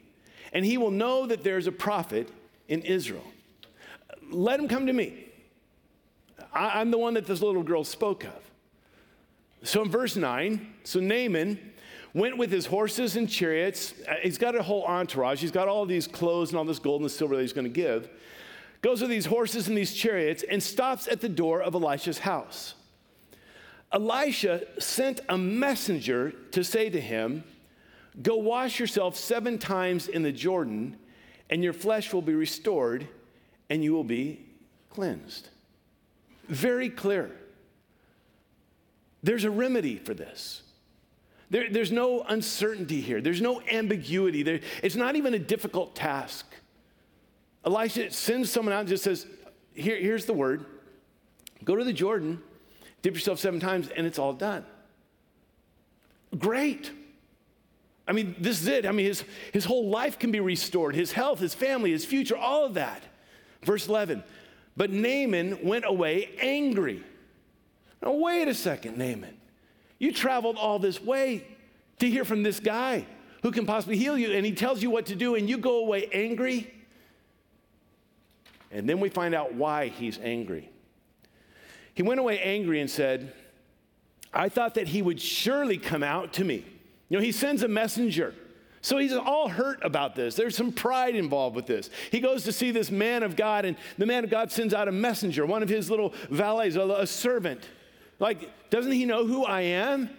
[0.53, 2.29] and he will know that there is a prophet
[2.67, 3.25] in Israel.
[4.29, 5.25] Let him come to me.
[6.53, 8.51] I, am the one that this little girl spoke of.
[9.63, 11.59] So in verse 9, so Naaman
[12.13, 13.93] went with his horses and chariots.
[14.07, 15.39] Uh, he's got a whole entourage.
[15.39, 17.69] He's got all these clothes and all this gold and silver that he's going to
[17.69, 18.09] give.
[18.81, 22.73] Goes with these horses and these chariots and stops at the door of Elisha's house.
[23.93, 27.43] Elisha sent a messenger to say to him,
[28.21, 30.97] Go wash yourself seven times in the Jordan,
[31.49, 33.07] and your flesh will be restored,
[33.69, 34.45] and you will be
[34.89, 35.49] cleansed.
[36.47, 37.31] Very clear.
[39.23, 40.63] There's a remedy for this.
[41.49, 44.43] There, there's no uncertainty here, there's no ambiguity.
[44.43, 46.45] There, it's not even a difficult task.
[47.65, 49.27] Elisha sends someone out and just says,
[49.73, 50.65] Here, Here's the word
[51.63, 52.41] go to the Jordan,
[53.01, 54.65] dip yourself seven times, and it's all done.
[56.37, 56.91] Great.
[58.07, 58.85] I mean, this is it.
[58.85, 62.35] I mean, his, his whole life can be restored his health, his family, his future,
[62.35, 63.03] all of that.
[63.63, 64.23] Verse 11.
[64.75, 67.03] But Naaman went away angry.
[68.01, 69.37] Now, wait a second, Naaman.
[69.99, 71.45] You traveled all this way
[71.99, 73.05] to hear from this guy
[73.43, 75.79] who can possibly heal you, and he tells you what to do, and you go
[75.79, 76.73] away angry.
[78.71, 80.70] And then we find out why he's angry.
[81.93, 83.33] He went away angry and said,
[84.33, 86.65] I thought that he would surely come out to me.
[87.09, 88.33] You know, he sends a messenger.
[88.81, 90.35] So he's all hurt about this.
[90.35, 91.89] There's some pride involved with this.
[92.09, 94.87] He goes to see this man of God, and the man of God sends out
[94.87, 97.67] a messenger, one of his little valets, a, servant.
[98.19, 100.09] Like, doesn't he know who I am?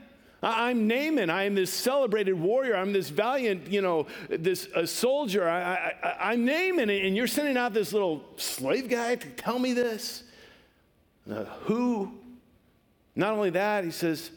[0.45, 1.31] I'm Naaman.
[1.31, 2.77] I am this celebrated warrior.
[2.77, 5.49] I'm this valiant, you know, this a soldier.
[5.49, 10.25] I, am Naaman, and you're sending out this little slave guy to tell me this.
[11.65, 12.13] Who?
[13.15, 14.31] Not only that, he says,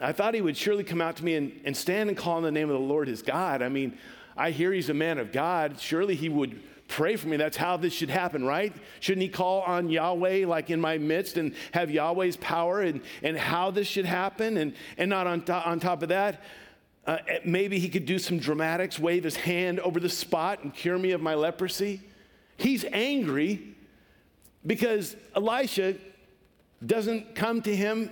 [0.00, 2.42] I thought he would surely come out to me and, and stand and call on
[2.42, 3.62] the name of the Lord his God.
[3.62, 3.98] I mean,
[4.36, 5.80] I hear he's a man of God.
[5.80, 7.36] Surely he would pray for me.
[7.36, 8.72] That's how this should happen, right?
[9.00, 13.36] Shouldn't he call on Yahweh like in my midst and have Yahweh's power and, and
[13.36, 14.56] how this should happen?
[14.56, 16.42] And, and not on, to, on top of that,
[17.06, 20.98] uh, maybe he could do some dramatics, wave his hand over the spot and cure
[20.98, 22.00] me of my leprosy.
[22.56, 23.74] He's angry
[24.68, 25.96] because Elisha
[26.84, 28.10] doesn't come to him,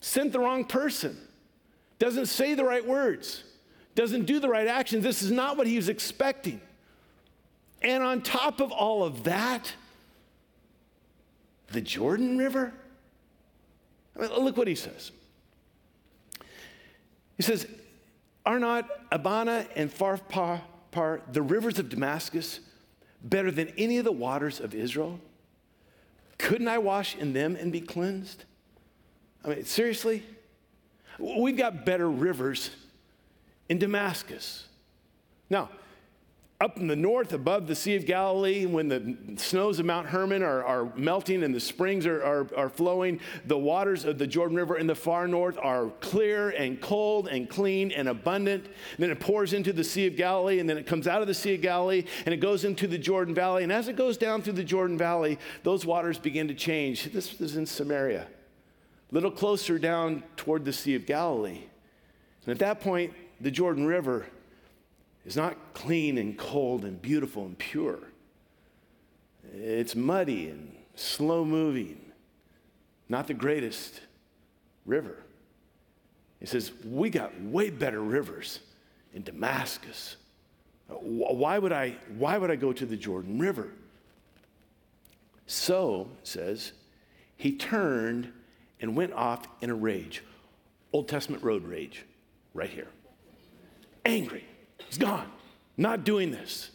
[0.00, 1.16] sent the wrong person,
[2.00, 3.44] doesn't say the right words,
[3.94, 5.04] doesn't do the right actions.
[5.04, 6.60] This is not what he was expecting.
[7.82, 9.74] And on top of all of that,
[11.68, 12.72] the Jordan River?
[14.16, 15.12] I mean, look what he says.
[17.36, 17.66] He says,
[18.46, 20.62] Are not Abana and Pharpar,
[21.30, 22.60] the rivers of Damascus,
[23.22, 25.20] better than any of the waters of Israel?
[26.44, 28.44] Couldn't I wash in them and be cleansed?
[29.42, 30.22] I mean, seriously?
[31.18, 32.68] We've got better rivers
[33.70, 34.66] in Damascus.
[35.48, 35.70] Now,
[36.64, 40.42] up in the north above the Sea of Galilee, when the snows of Mount Hermon
[40.42, 44.56] are, are melting and the springs are, are, are, flowing, the waters of the Jordan
[44.56, 48.64] River in the far north are clear and cold and clean and abundant.
[48.64, 51.28] And then it pours into the Sea of Galilee, and then it comes out of
[51.28, 53.62] the Sea of Galilee and it goes into the Jordan Valley.
[53.62, 57.12] And as it goes down through the Jordan Valley, those waters begin to change.
[57.12, 61.60] This is in Samaria, a little closer down toward the Sea of Galilee.
[62.46, 64.24] And at that point, the Jordan River
[65.24, 68.00] is not clean and cold and beautiful and pure.
[69.52, 72.12] It's muddy and slow moving,
[73.08, 74.00] not the greatest
[74.84, 75.22] river.
[76.40, 78.60] He says, We got way better rivers
[79.14, 80.16] in Damascus.
[80.88, 83.70] Why would I, why would I go to the Jordan River?
[85.46, 86.72] So, says,
[87.36, 88.32] he turned
[88.80, 90.22] and went off in a rage.
[90.92, 92.04] Old Testament road rage,
[92.52, 92.88] right here.
[94.04, 94.44] Angry.
[94.78, 95.30] He's gone,
[95.76, 96.70] not doing this.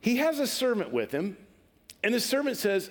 [0.00, 1.36] He has a servant with him,
[2.02, 2.90] and the servant says,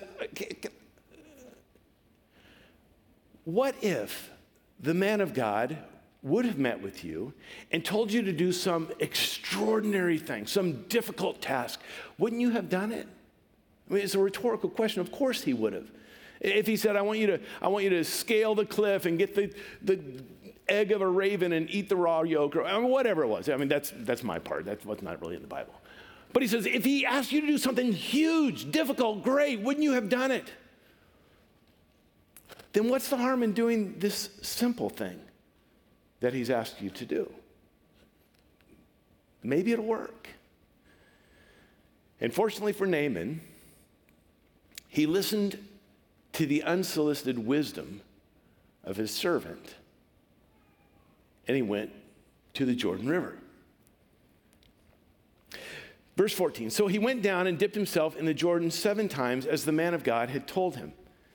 [3.44, 4.30] What if
[4.80, 5.76] the man of God
[6.22, 7.32] would have met with you
[7.72, 11.80] and told you to do some extraordinary thing, some difficult task?
[12.18, 13.06] Wouldn't you have done it?
[13.90, 15.00] I mean, it's a rhetorical question.
[15.00, 15.90] Of course he would have.
[16.40, 19.18] If he said, I want you to, I want you to scale the cliff and
[19.18, 20.00] get the, the
[20.68, 23.48] egg of a raven and eat the raw yolk, or I mean, whatever it was.
[23.48, 24.64] I mean, that's, that's my part.
[24.64, 25.74] That's what's not really in the Bible.
[26.32, 29.92] But he says, if he asked you to do something huge, difficult, great, wouldn't you
[29.92, 30.50] have done it?
[32.72, 35.20] Then what's the harm in doing this simple thing
[36.20, 37.30] that he's asked you to do?
[39.42, 40.28] Maybe it'll work.
[42.20, 43.40] And fortunately for Naaman,
[44.88, 45.58] he listened
[46.34, 48.00] to the unsolicited wisdom
[48.84, 49.74] of his servant
[51.46, 51.90] and he went
[52.54, 53.38] to the Jordan River.
[56.16, 59.64] Verse 14 So he went down and dipped himself in the Jordan seven times as
[59.64, 60.92] the man of God had told him.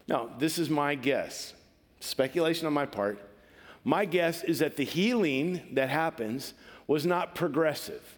[0.08, 1.54] Now, this is my guess,
[2.00, 3.20] speculation on my part.
[3.84, 6.54] My guess is that the healing that happens
[6.88, 8.18] was not progressive.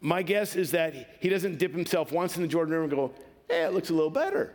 [0.00, 3.12] My guess is that he doesn't dip himself once in the Jordan River and go,
[3.48, 4.52] hey, it looks a little better.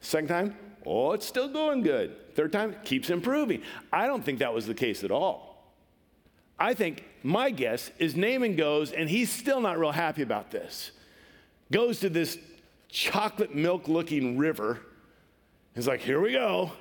[0.00, 2.34] Second time, oh, it's still going good.
[2.34, 3.62] Third time, keeps improving.
[3.92, 5.53] I don't think that was the case at all.
[6.58, 10.92] I think my guess is Naaman goes, and he's still not real happy about this.
[11.72, 12.38] Goes to this
[12.88, 14.80] chocolate milk looking river.
[15.74, 16.72] He's like, here we go.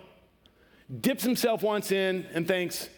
[1.02, 2.90] Dips himself once in and thinks,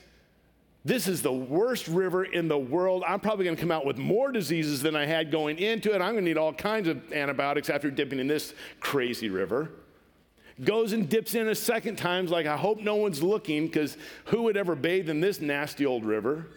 [0.84, 3.04] this is the worst river in the world.
[3.08, 5.96] I'm probably going to come out with more diseases than I had going into it.
[5.96, 9.72] I'm going to need all kinds of antibiotics after dipping in this crazy river.
[10.64, 14.44] Goes and dips in a second time, like, I hope no one's looking because who
[14.44, 16.48] would ever bathe in this nasty old river?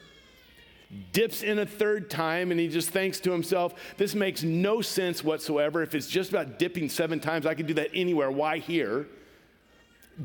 [1.12, 5.22] Dips in a third time and he just thinks to himself, This makes no sense
[5.22, 5.82] whatsoever.
[5.82, 8.30] If it's just about dipping seven times, I could do that anywhere.
[8.30, 9.06] Why here?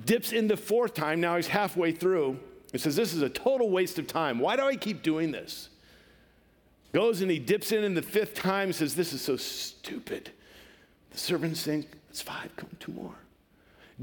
[0.05, 2.39] Dips in the fourth time, now he's halfway through
[2.71, 4.39] and says, This is a total waste of time.
[4.39, 5.69] Why do I keep doing this?
[6.93, 10.31] Goes and he dips in in the fifth time and says, This is so stupid.
[11.11, 13.15] The servants think, It's five, come two more.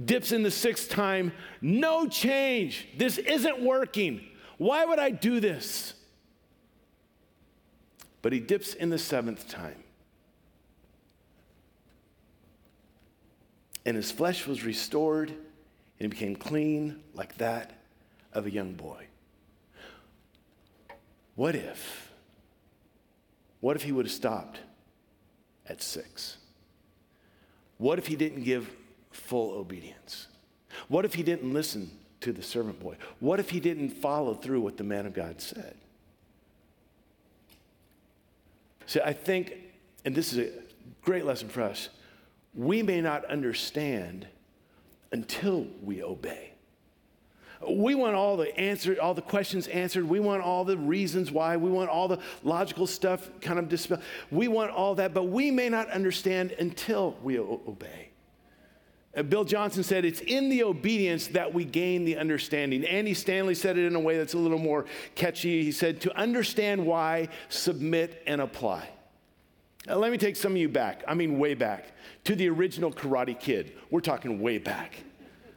[0.04, 2.88] Dips in the sixth time, no change.
[2.96, 4.20] This isn't working.
[4.58, 5.94] Why would I do this?
[8.22, 9.82] But he dips in the seventh time.
[13.86, 15.38] And his flesh was restored, and
[15.98, 17.72] he became clean like that
[18.32, 19.06] of a young boy.
[21.34, 22.12] What if?
[23.60, 24.60] What if he would have stopped
[25.66, 26.36] at six?
[27.78, 28.70] What if he didn't give
[29.10, 30.26] full obedience?
[30.88, 32.96] What if he didn't listen to the servant boy?
[33.20, 35.76] What if he didn't follow through what the man of God said?
[38.90, 39.54] See, I think,
[40.04, 40.50] and this is a
[41.02, 41.90] great lesson for us,
[42.54, 44.26] we may not understand
[45.12, 46.54] until we obey.
[47.68, 50.08] We want all the answer, all the questions answered.
[50.08, 51.56] We want all the reasons why.
[51.56, 54.02] We want all the logical stuff kind of dispelled.
[54.28, 58.09] We want all that, but we may not understand until we obey.
[59.16, 62.84] Uh, Bill Johnson said, It's in the obedience that we gain the understanding.
[62.84, 65.64] Andy Stanley said it in a way that's a little more catchy.
[65.64, 68.88] He said, To understand why, submit and apply.
[69.86, 71.92] Now, let me take some of you back, I mean, way back,
[72.24, 73.72] to the original Karate Kid.
[73.90, 75.02] We're talking way back.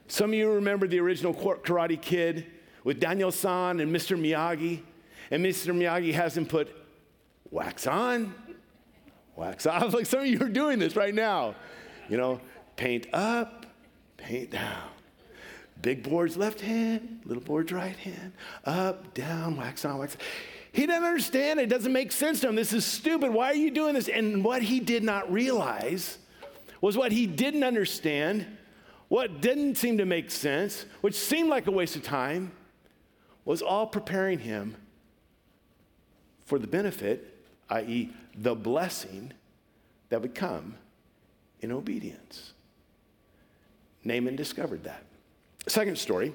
[0.07, 2.45] Some of you remember the original Karate Kid
[2.83, 4.19] with Daniel San and Mr.
[4.19, 4.81] Miyagi.
[5.31, 5.73] And Mr.
[5.75, 6.69] Miyagi has him put
[7.49, 8.33] wax on,
[9.35, 9.93] wax off.
[9.93, 11.55] Like some of you are doing this right now.
[12.09, 12.41] You know,
[12.75, 13.65] paint up,
[14.17, 14.89] paint down.
[15.81, 18.31] Big board's left hand, little board's right hand,
[18.63, 20.15] up, down, wax on, wax.
[20.71, 21.59] He doesn't understand.
[21.59, 22.55] It doesn't make sense to him.
[22.55, 23.31] This is stupid.
[23.31, 24.07] Why are you doing this?
[24.07, 26.17] And what he did not realize
[26.81, 28.45] was what he didn't understand,
[29.07, 32.51] what didn't seem to make sense, which seemed like a waste of time,
[33.45, 34.75] was all preparing him
[36.45, 39.31] for the benefit, i.e., the blessing
[40.09, 40.75] that would come
[41.59, 42.52] in obedience.
[44.03, 45.03] Naaman discovered that.
[45.67, 46.33] Second story.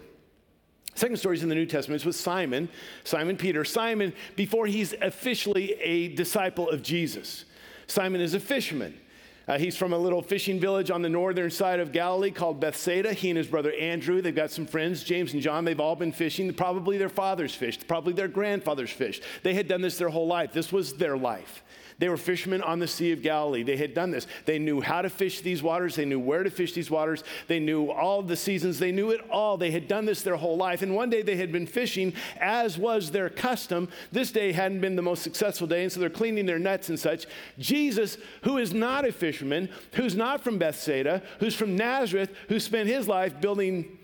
[0.95, 2.01] Second story is in the New Testament.
[2.01, 2.69] It's with Simon,
[3.05, 3.65] Simon Peter.
[3.65, 7.45] Simon, before he's officially a disciple of Jesus.
[7.87, 8.99] Simon is a fisherman.
[9.47, 13.15] Uh, he's from a little fishing village on the northern side of Galilee called Bethsaida.
[13.15, 15.65] He and his brother Andrew, they've got some friends, James and John.
[15.65, 16.53] They've all been fishing.
[16.53, 19.23] Probably their fathers fished, probably their grandfathers fished.
[19.43, 20.53] They had done this their whole life.
[20.53, 21.63] This was their life.
[21.99, 23.65] They were fishermen on the Sea of Galilee.
[23.65, 24.29] They had done this.
[24.45, 25.97] They knew how to fish these waters.
[25.97, 27.25] They knew where to fish these waters.
[27.49, 28.79] They knew all the seasons.
[28.79, 29.57] They knew it all.
[29.57, 30.83] They had done this their whole life.
[30.83, 33.89] And one day they had been fishing, as was their custom.
[34.13, 36.99] This day hadn't been the most successful day, and so they're cleaning their nets and
[36.99, 37.27] such.
[37.59, 42.89] Jesus, who is not a fisherman, who's not from Bethsaida, who's from Nazareth, who spent
[42.89, 43.99] his life building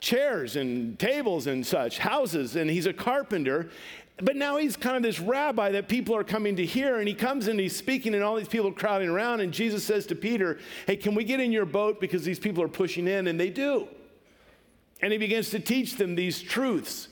[0.00, 3.70] chairs and tables and such, houses, and he's a carpenter.
[4.22, 7.14] But now he's kind of this rabbi that people are coming to hear, and he
[7.14, 9.40] comes and he's speaking, and all these people are crowding around.
[9.40, 12.00] And Jesus says to Peter, Hey, can we get in your boat?
[12.00, 13.88] Because these people are pushing in, and they do.
[15.00, 17.08] And he begins to teach them these truths.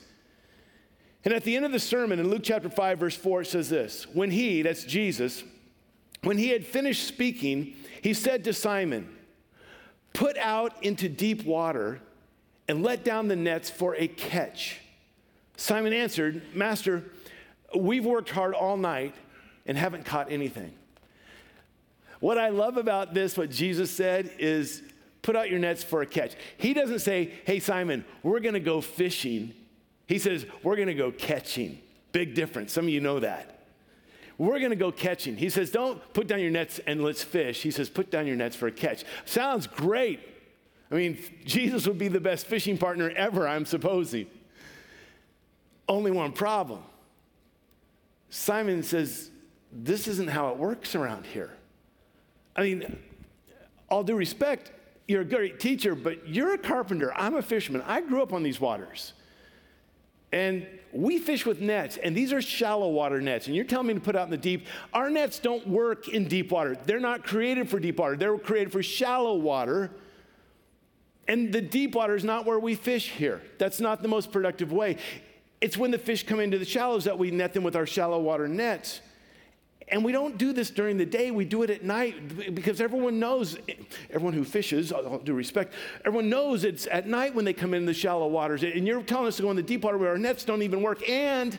[1.25, 3.69] And at the end of the sermon, in Luke chapter 5, verse 4, it says
[3.69, 5.43] this When he, that's Jesus,
[6.21, 9.09] when he had finished speaking, he said to Simon,
[10.13, 12.01] Put out into deep water
[12.67, 14.78] and let down the nets for a catch.
[15.59, 17.03] Simon answered, Master,
[17.75, 19.13] we've worked hard all night
[19.65, 20.71] and haven't caught anything.
[22.21, 24.81] What I love about this, what Jesus said, is
[25.21, 26.35] put out your nets for a catch.
[26.55, 29.53] He doesn't say, hey, Simon, we're going to go fishing.
[30.07, 31.79] He says, we're going to go catching.
[32.13, 32.71] Big difference.
[32.71, 33.65] Some of you know that.
[34.37, 35.35] We're going to go catching.
[35.35, 37.61] He says, don't put down your nets and let's fish.
[37.61, 39.03] He says, put down your nets for a catch.
[39.25, 40.21] Sounds great.
[40.89, 44.27] I mean, Jesus would be the best fishing partner ever, I'm supposing.
[45.89, 46.83] Only one problem.
[48.29, 49.31] Simon says,
[49.71, 51.51] This isn't how it works around here.
[52.55, 52.99] I mean,
[53.89, 54.71] all due respect,
[55.07, 57.11] you're a great teacher, but you're a carpenter.
[57.15, 57.81] I'm a fisherman.
[57.87, 59.13] I grew up on these waters.
[60.31, 63.47] And we fish with nets, and these are shallow water nets.
[63.47, 64.67] And you're telling me to put out in the deep.
[64.93, 66.77] Our nets don't work in deep water.
[66.85, 69.89] They're not created for deep water, they're created for shallow water.
[71.27, 73.41] And the deep water is not where we fish here.
[73.59, 74.97] That's not the most productive way.
[75.61, 78.19] It's when the fish come into the shallows that we net them with our shallow
[78.19, 79.01] water nets.
[79.91, 83.19] And we don't do this during the day, we do it at night because everyone
[83.19, 83.57] knows,
[84.11, 85.73] everyone who fishes, all due respect,
[86.05, 88.61] everyone knows it's at night when they come in the shallow waters.
[88.63, 90.83] And you're telling us to go in the deep water where our nets don't even
[90.83, 91.07] work.
[91.09, 91.57] And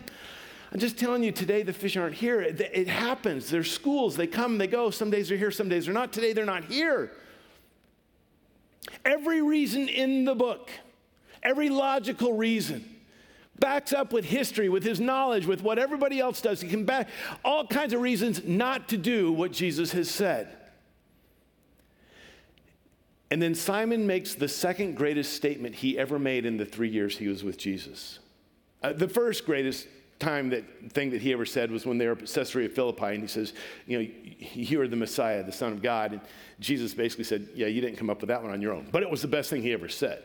[0.72, 2.40] I'm just telling you, today the fish aren't here.
[2.40, 3.50] It happens.
[3.50, 4.90] There's schools, they come, they go.
[4.90, 6.12] Some days they're here, some days they're not.
[6.12, 7.10] Today they're not here.
[9.04, 10.70] Every reason in the book,
[11.42, 12.89] every logical reason,
[13.60, 16.60] backs up with history, with his knowledge, with what everybody else does.
[16.60, 17.08] He can back
[17.44, 20.56] all kinds of reasons not to do what Jesus has said.
[23.30, 27.16] And then Simon makes the second greatest statement he ever made in the three years
[27.16, 28.18] he was with Jesus.
[28.82, 29.86] Uh, the first greatest
[30.18, 33.22] time that thing that he ever said was when they were at Caesarea Philippi, and
[33.22, 33.54] he says,
[33.86, 34.08] "You know,
[34.52, 36.20] you are the Messiah, the Son of God." And
[36.58, 39.02] Jesus basically said, "Yeah, you didn't come up with that one on your own," but
[39.02, 40.22] it was the best thing he ever said.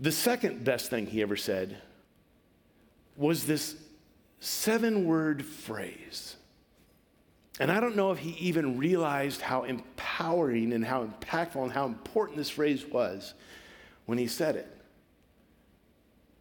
[0.00, 1.76] The second best thing he ever said
[3.16, 3.76] was this
[4.40, 6.36] seven-word phrase.
[7.58, 11.86] And I don't know if he even realized how empowering and how impactful and how
[11.86, 13.34] important this phrase was
[14.06, 14.72] when he said it.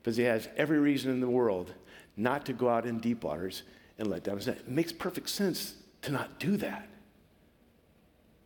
[0.02, 1.74] Because he has every reason in the world
[2.16, 3.64] not to go out in deep waters
[3.98, 4.58] and let down his net.
[4.60, 6.88] It makes perfect sense to not do that.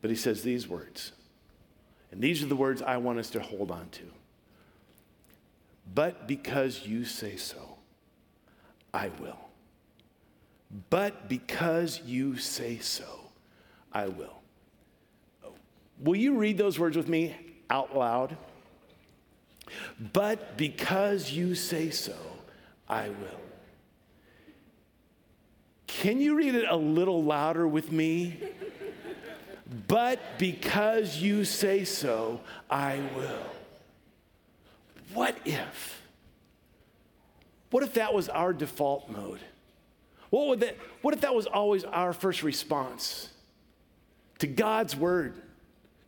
[0.02, 1.12] But he says these words.
[2.12, 4.04] And these are the words I want us to hold on to.
[5.94, 7.78] But because you say so,
[8.94, 9.38] I will.
[10.90, 13.32] But because you say so,
[13.92, 14.42] I will.
[15.46, 15.54] Oh,
[16.00, 17.36] will you read those words with me
[17.70, 18.38] out loud?
[20.14, 22.16] But because you say so,
[22.88, 23.42] I will.
[25.88, 28.38] Can you read it a little louder with me?
[29.88, 32.40] but because you say so,
[32.70, 33.61] I will.
[35.14, 36.02] What if?
[37.70, 39.40] What if that was our default mode?
[40.30, 43.30] What, would that, what if that was always our first response
[44.40, 45.42] to God's word?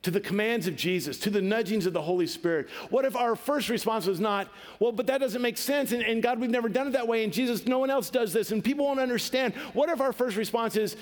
[0.04, 2.70] to the commands of Jesus, to the nudgings of the Holy Spirit?
[2.90, 4.50] What if our first response was not,
[4.80, 7.24] well, but that doesn't make sense, and, and, God, we've never done it that way,
[7.24, 9.54] and Jesus, no one else does this, and people won't understand?
[9.74, 10.98] What if our first response is,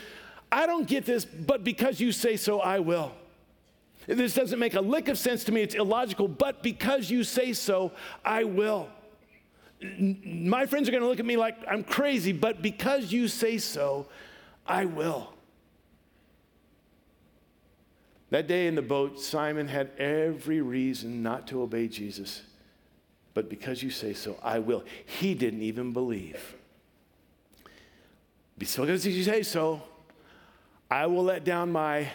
[0.52, 3.12] I don't get this, but because you say so, I will?
[4.08, 7.54] This doesn't make a lick of sense to me, it's illogical, but because you say
[7.54, 7.92] so,
[8.26, 8.90] I will.
[9.82, 14.08] My friends are gonna look at me like I'm crazy, but because you say so,
[14.66, 15.34] I will.
[18.32, 22.44] That day in the boat, Simon had every reason not to obey Jesus.
[23.34, 24.84] But because you say so, I will.
[25.06, 26.56] He didn't even believe.
[28.58, 29.82] Because you say so,
[30.90, 32.10] I will let down my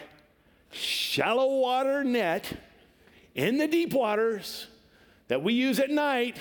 [0.71, 2.51] shallow water net
[3.35, 4.67] in the deep waters
[5.27, 6.37] that we use at night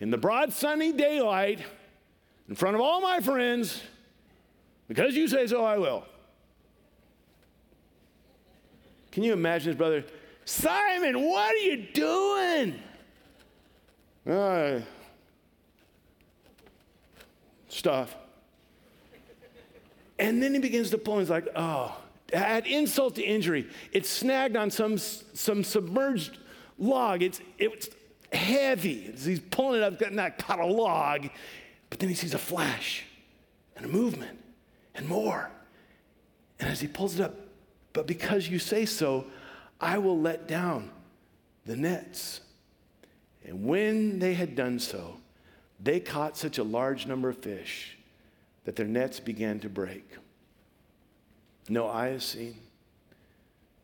[0.00, 1.60] in the broad sunny daylight
[2.48, 3.82] in front of all my friends.
[4.88, 6.04] Because you say so, I will.
[9.10, 10.04] Can you imagine his brother?
[10.44, 12.82] Simon, what are you doing?
[14.28, 14.80] Uh,
[17.68, 18.14] stuff.
[20.18, 21.96] And then he begins to pull, he's like, oh,
[22.32, 23.68] add insult to injury.
[23.92, 26.38] It's snagged on some, some submerged
[26.78, 27.22] log.
[27.22, 27.88] It's, it's
[28.32, 29.12] heavy.
[29.16, 31.28] He's pulling it up, getting that caught a log,
[31.90, 33.04] but then he sees a flash
[33.76, 34.38] and a movement
[34.94, 35.50] and more.
[36.58, 37.34] And as he pulls it up,
[37.92, 39.26] but because you say so,
[39.80, 40.90] I will let down
[41.64, 42.40] the nets.
[43.44, 45.16] And when they had done so,
[45.78, 47.96] they caught such a large number of fish
[48.64, 50.10] that their nets began to break.
[51.68, 52.56] No eye has seen,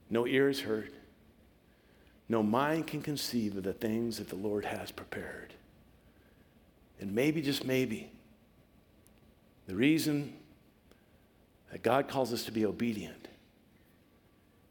[0.08, 0.92] no ear has heard,
[2.28, 5.52] no mind can conceive of the things that the Lord has prepared.
[7.00, 8.10] And maybe, just maybe,
[9.66, 10.32] the reason
[11.72, 13.28] that God calls us to be obedient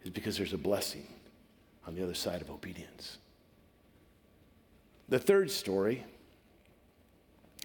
[0.04, 1.06] is because there's a blessing
[1.86, 3.18] on the other side of obedience.
[5.10, 6.06] The third story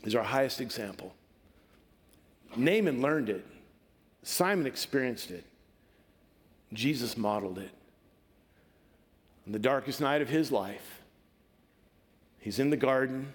[0.05, 1.15] is our highest example.
[2.57, 3.47] Naaman learned it,
[4.29, 5.45] Simon experienced it,
[6.73, 7.71] Jesus modeled it.
[9.47, 11.01] On the darkest night of his life,
[12.41, 13.33] he's in the garden,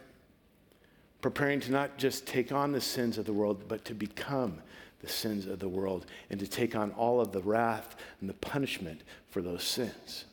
[1.21, 4.57] preparing to not just take on the sins of the world, but to become
[4.99, 8.33] the sins of the world and to take on all of the wrath and the
[8.33, 10.25] punishment for those sins.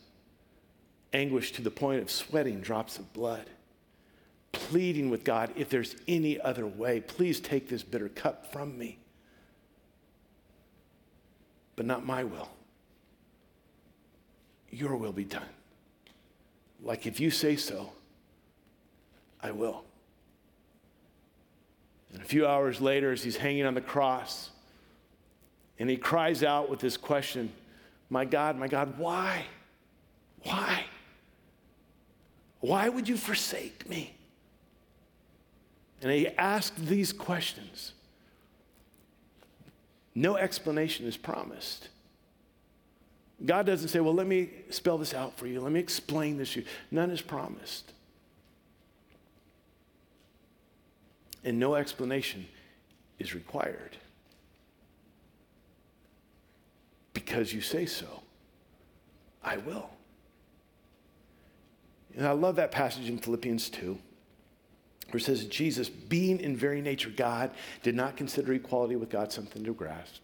[1.12, 3.48] Anguish to the point of sweating drops of blood,
[4.50, 8.98] pleading with God, if there's any other way, please take this bitter cup from me.
[11.78, 12.48] But not my will.
[14.68, 15.46] Your will be done.
[16.82, 17.92] Like if you say so,
[19.40, 19.84] I will.
[22.12, 24.50] And a few hours later, as he's hanging on the cross,
[25.78, 27.52] and he cries out with this question
[28.10, 29.44] My God, my God, why?
[30.42, 30.84] Why?
[32.58, 34.14] Why would you forsake me?
[36.02, 37.92] And he asked these questions.
[40.18, 41.90] No explanation is promised.
[43.46, 45.60] God doesn't say, Well, let me spell this out for you.
[45.60, 46.66] Let me explain this to you.
[46.90, 47.92] None is promised.
[51.44, 52.48] And no explanation
[53.20, 53.96] is required.
[57.12, 58.22] Because you say so,
[59.44, 59.88] I will.
[62.16, 63.96] And I love that passage in Philippians 2,
[65.10, 67.50] where it says, Jesus, being in very nature God,
[67.82, 70.20] did not consider equality with God something to grasp,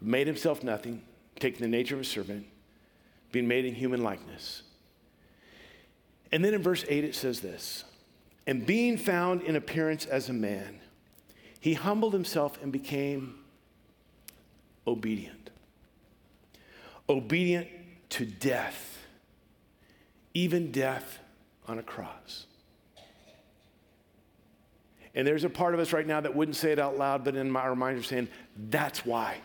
[0.00, 1.02] made himself nothing
[1.38, 2.46] taking the nature of a servant,
[3.32, 4.62] being made in human likeness.
[6.32, 7.84] And then in verse 8 it says this
[8.46, 10.80] And being found in appearance as a man,
[11.60, 13.36] he humbled himself and became
[14.86, 15.50] obedient.
[17.08, 17.68] Obedient
[18.10, 18.98] to death,
[20.32, 21.20] even death
[21.66, 22.46] on a cross.
[25.14, 27.36] And there's a part of us right now that wouldn't say it out loud, but
[27.36, 28.28] in our minds are saying,
[28.70, 29.36] that's why.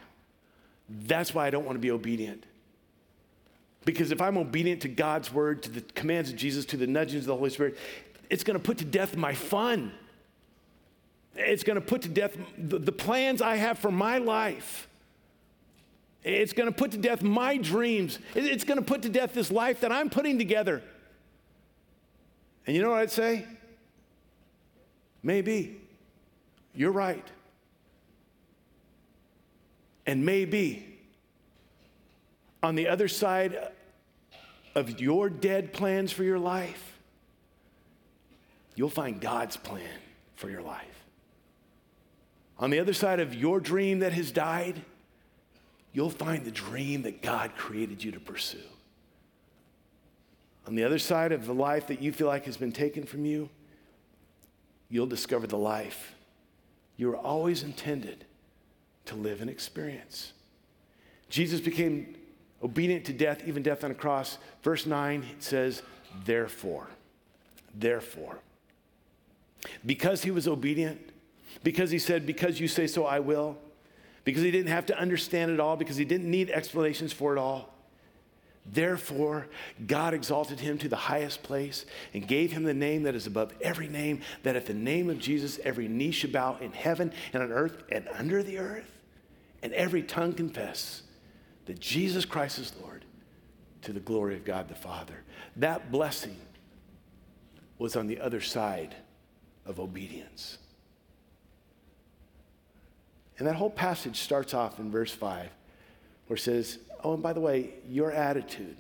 [0.90, 2.46] That's why I don't want to be obedient.
[3.86, 7.24] Because if I'm obedient to God's word, to the commands of Jesus, to the nudgings
[7.24, 7.78] of the Holy Spirit,
[8.30, 9.92] it's going to put to death my fun.
[11.36, 14.88] It's going to put to death the plans I have for my life.
[16.24, 18.20] It's going to put to death my dreams.
[18.36, 20.82] It's going to put to death this life that I'm putting together.
[22.68, 23.46] And you know what I'd say?
[25.24, 25.82] Maybe.
[26.74, 27.28] You're right.
[30.06, 31.00] And maybe
[32.64, 33.72] on the other side
[34.76, 36.98] of your dead plans for your life,
[38.76, 40.00] you'll find God's plan
[40.36, 40.86] for your life.
[42.58, 44.82] On the other side of your dream that has died,
[45.94, 48.58] you'll find the dream that God created you to pursue.
[50.68, 53.26] On the other side of the life that you feel like has been taken from
[53.26, 53.50] you,
[54.90, 56.16] you'll discover the life
[57.00, 58.26] you were always intended
[59.06, 60.34] to live and experience.
[61.30, 62.18] Jesus became
[62.62, 64.38] obedient to death, even death on a cross.
[64.64, 65.82] Verse 9 says,
[66.26, 66.88] Therefore,
[67.74, 68.40] therefore.
[69.86, 71.00] Because he was obedient,
[71.64, 73.58] because he said, Because you say so, I will,
[74.26, 77.40] because he didn't have to understand it all, because he didn't need explanations for it
[77.40, 77.74] all.
[78.66, 79.48] Therefore,
[79.88, 83.54] God exalted him to the highest place and gave him the name that is above
[83.62, 87.42] every name, that at the name of Jesus, every knee should bow in heaven and
[87.42, 89.00] on earth and under the earth
[89.62, 91.04] and every tongue confess
[91.66, 93.06] that Jesus Christ is Lord
[93.82, 95.24] to the glory of God the Father.
[95.56, 96.38] That blessing
[97.78, 98.96] was on the other side
[99.66, 100.58] of obedience.
[103.38, 105.50] And that whole passage starts off in verse 5,
[106.28, 108.78] where it says, Oh, and by the way, your attitude,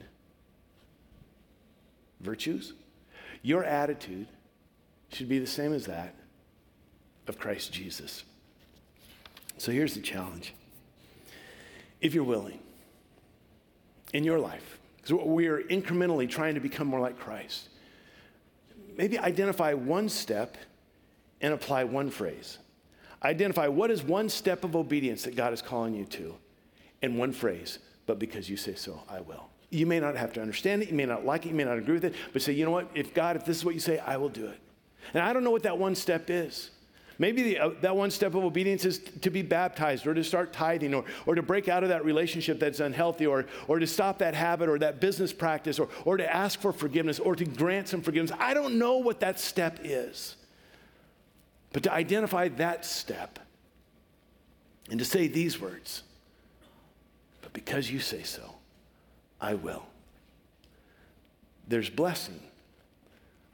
[2.19, 2.73] virtues,
[3.41, 4.27] your attitude
[5.13, 6.15] should be the same as that
[7.27, 8.23] of Christ Jesus.
[9.57, 10.53] So here's the challenge
[12.01, 12.59] if you're willing,
[14.13, 17.69] in your life, because we are incrementally trying to become more like Christ.
[18.97, 20.57] Maybe identify one step
[21.41, 22.57] and apply one phrase.
[23.23, 26.35] Identify what is one step of obedience that God is calling you to,
[27.01, 27.79] and one phrase,
[28.09, 29.49] but because you say so, I will.
[29.69, 31.77] You may not have to understand it, you may not like it, you may not
[31.77, 33.79] agree with it, but say, you know what, if God, if this is what you
[33.79, 34.59] say, I will do it.
[35.13, 36.71] And I don't know what that one step is.
[37.19, 40.53] Maybe the, uh, that one step of obedience is to be baptized or to start
[40.53, 44.17] tithing or, or to break out of that relationship that's unhealthy or, or to stop
[44.17, 47.89] that habit or that business practice or, or to ask for forgiveness or to grant
[47.89, 48.35] some forgiveness.
[48.39, 50.35] I don't know what that step is.
[51.73, 53.37] But to identify that step
[54.89, 56.01] and to say these words
[57.49, 58.55] but because you say so,
[59.41, 59.83] I will.
[61.67, 62.39] There's blessing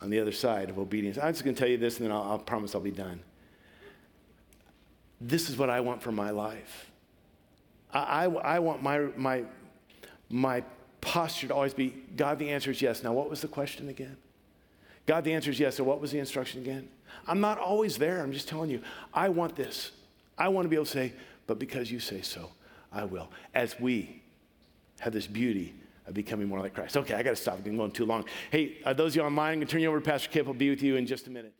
[0.02, 1.18] on the other side of obedience.
[1.18, 3.22] I'm just going to tell you this, and then I'll, I'll promise I'll be done.
[5.22, 6.90] This is what I want for my life.
[7.94, 9.44] I, I, I want my, my,
[10.30, 10.64] my
[11.00, 13.04] posture to always be God, the answer is yes.
[13.04, 14.18] Now, what was the question again?
[15.06, 15.76] God, the answer is yes.
[15.76, 16.90] So, what was the instruction again?
[17.28, 18.22] I'm not always there.
[18.22, 18.82] I'm just telling you,
[19.14, 19.92] I want this.
[20.38, 21.14] I want to be able to say,
[21.48, 22.52] but because you say so,
[22.96, 23.30] I will.
[23.54, 24.24] As we
[25.02, 25.76] have this beauty
[26.08, 26.96] of becoming more like Christ.
[26.98, 27.60] Okay, I got to stop.
[27.66, 28.26] I'm going too long.
[28.52, 30.48] Hey, those of you online, I'm going to turn you over to Pastor Kip.
[30.48, 31.54] I'll be with you in just a minute.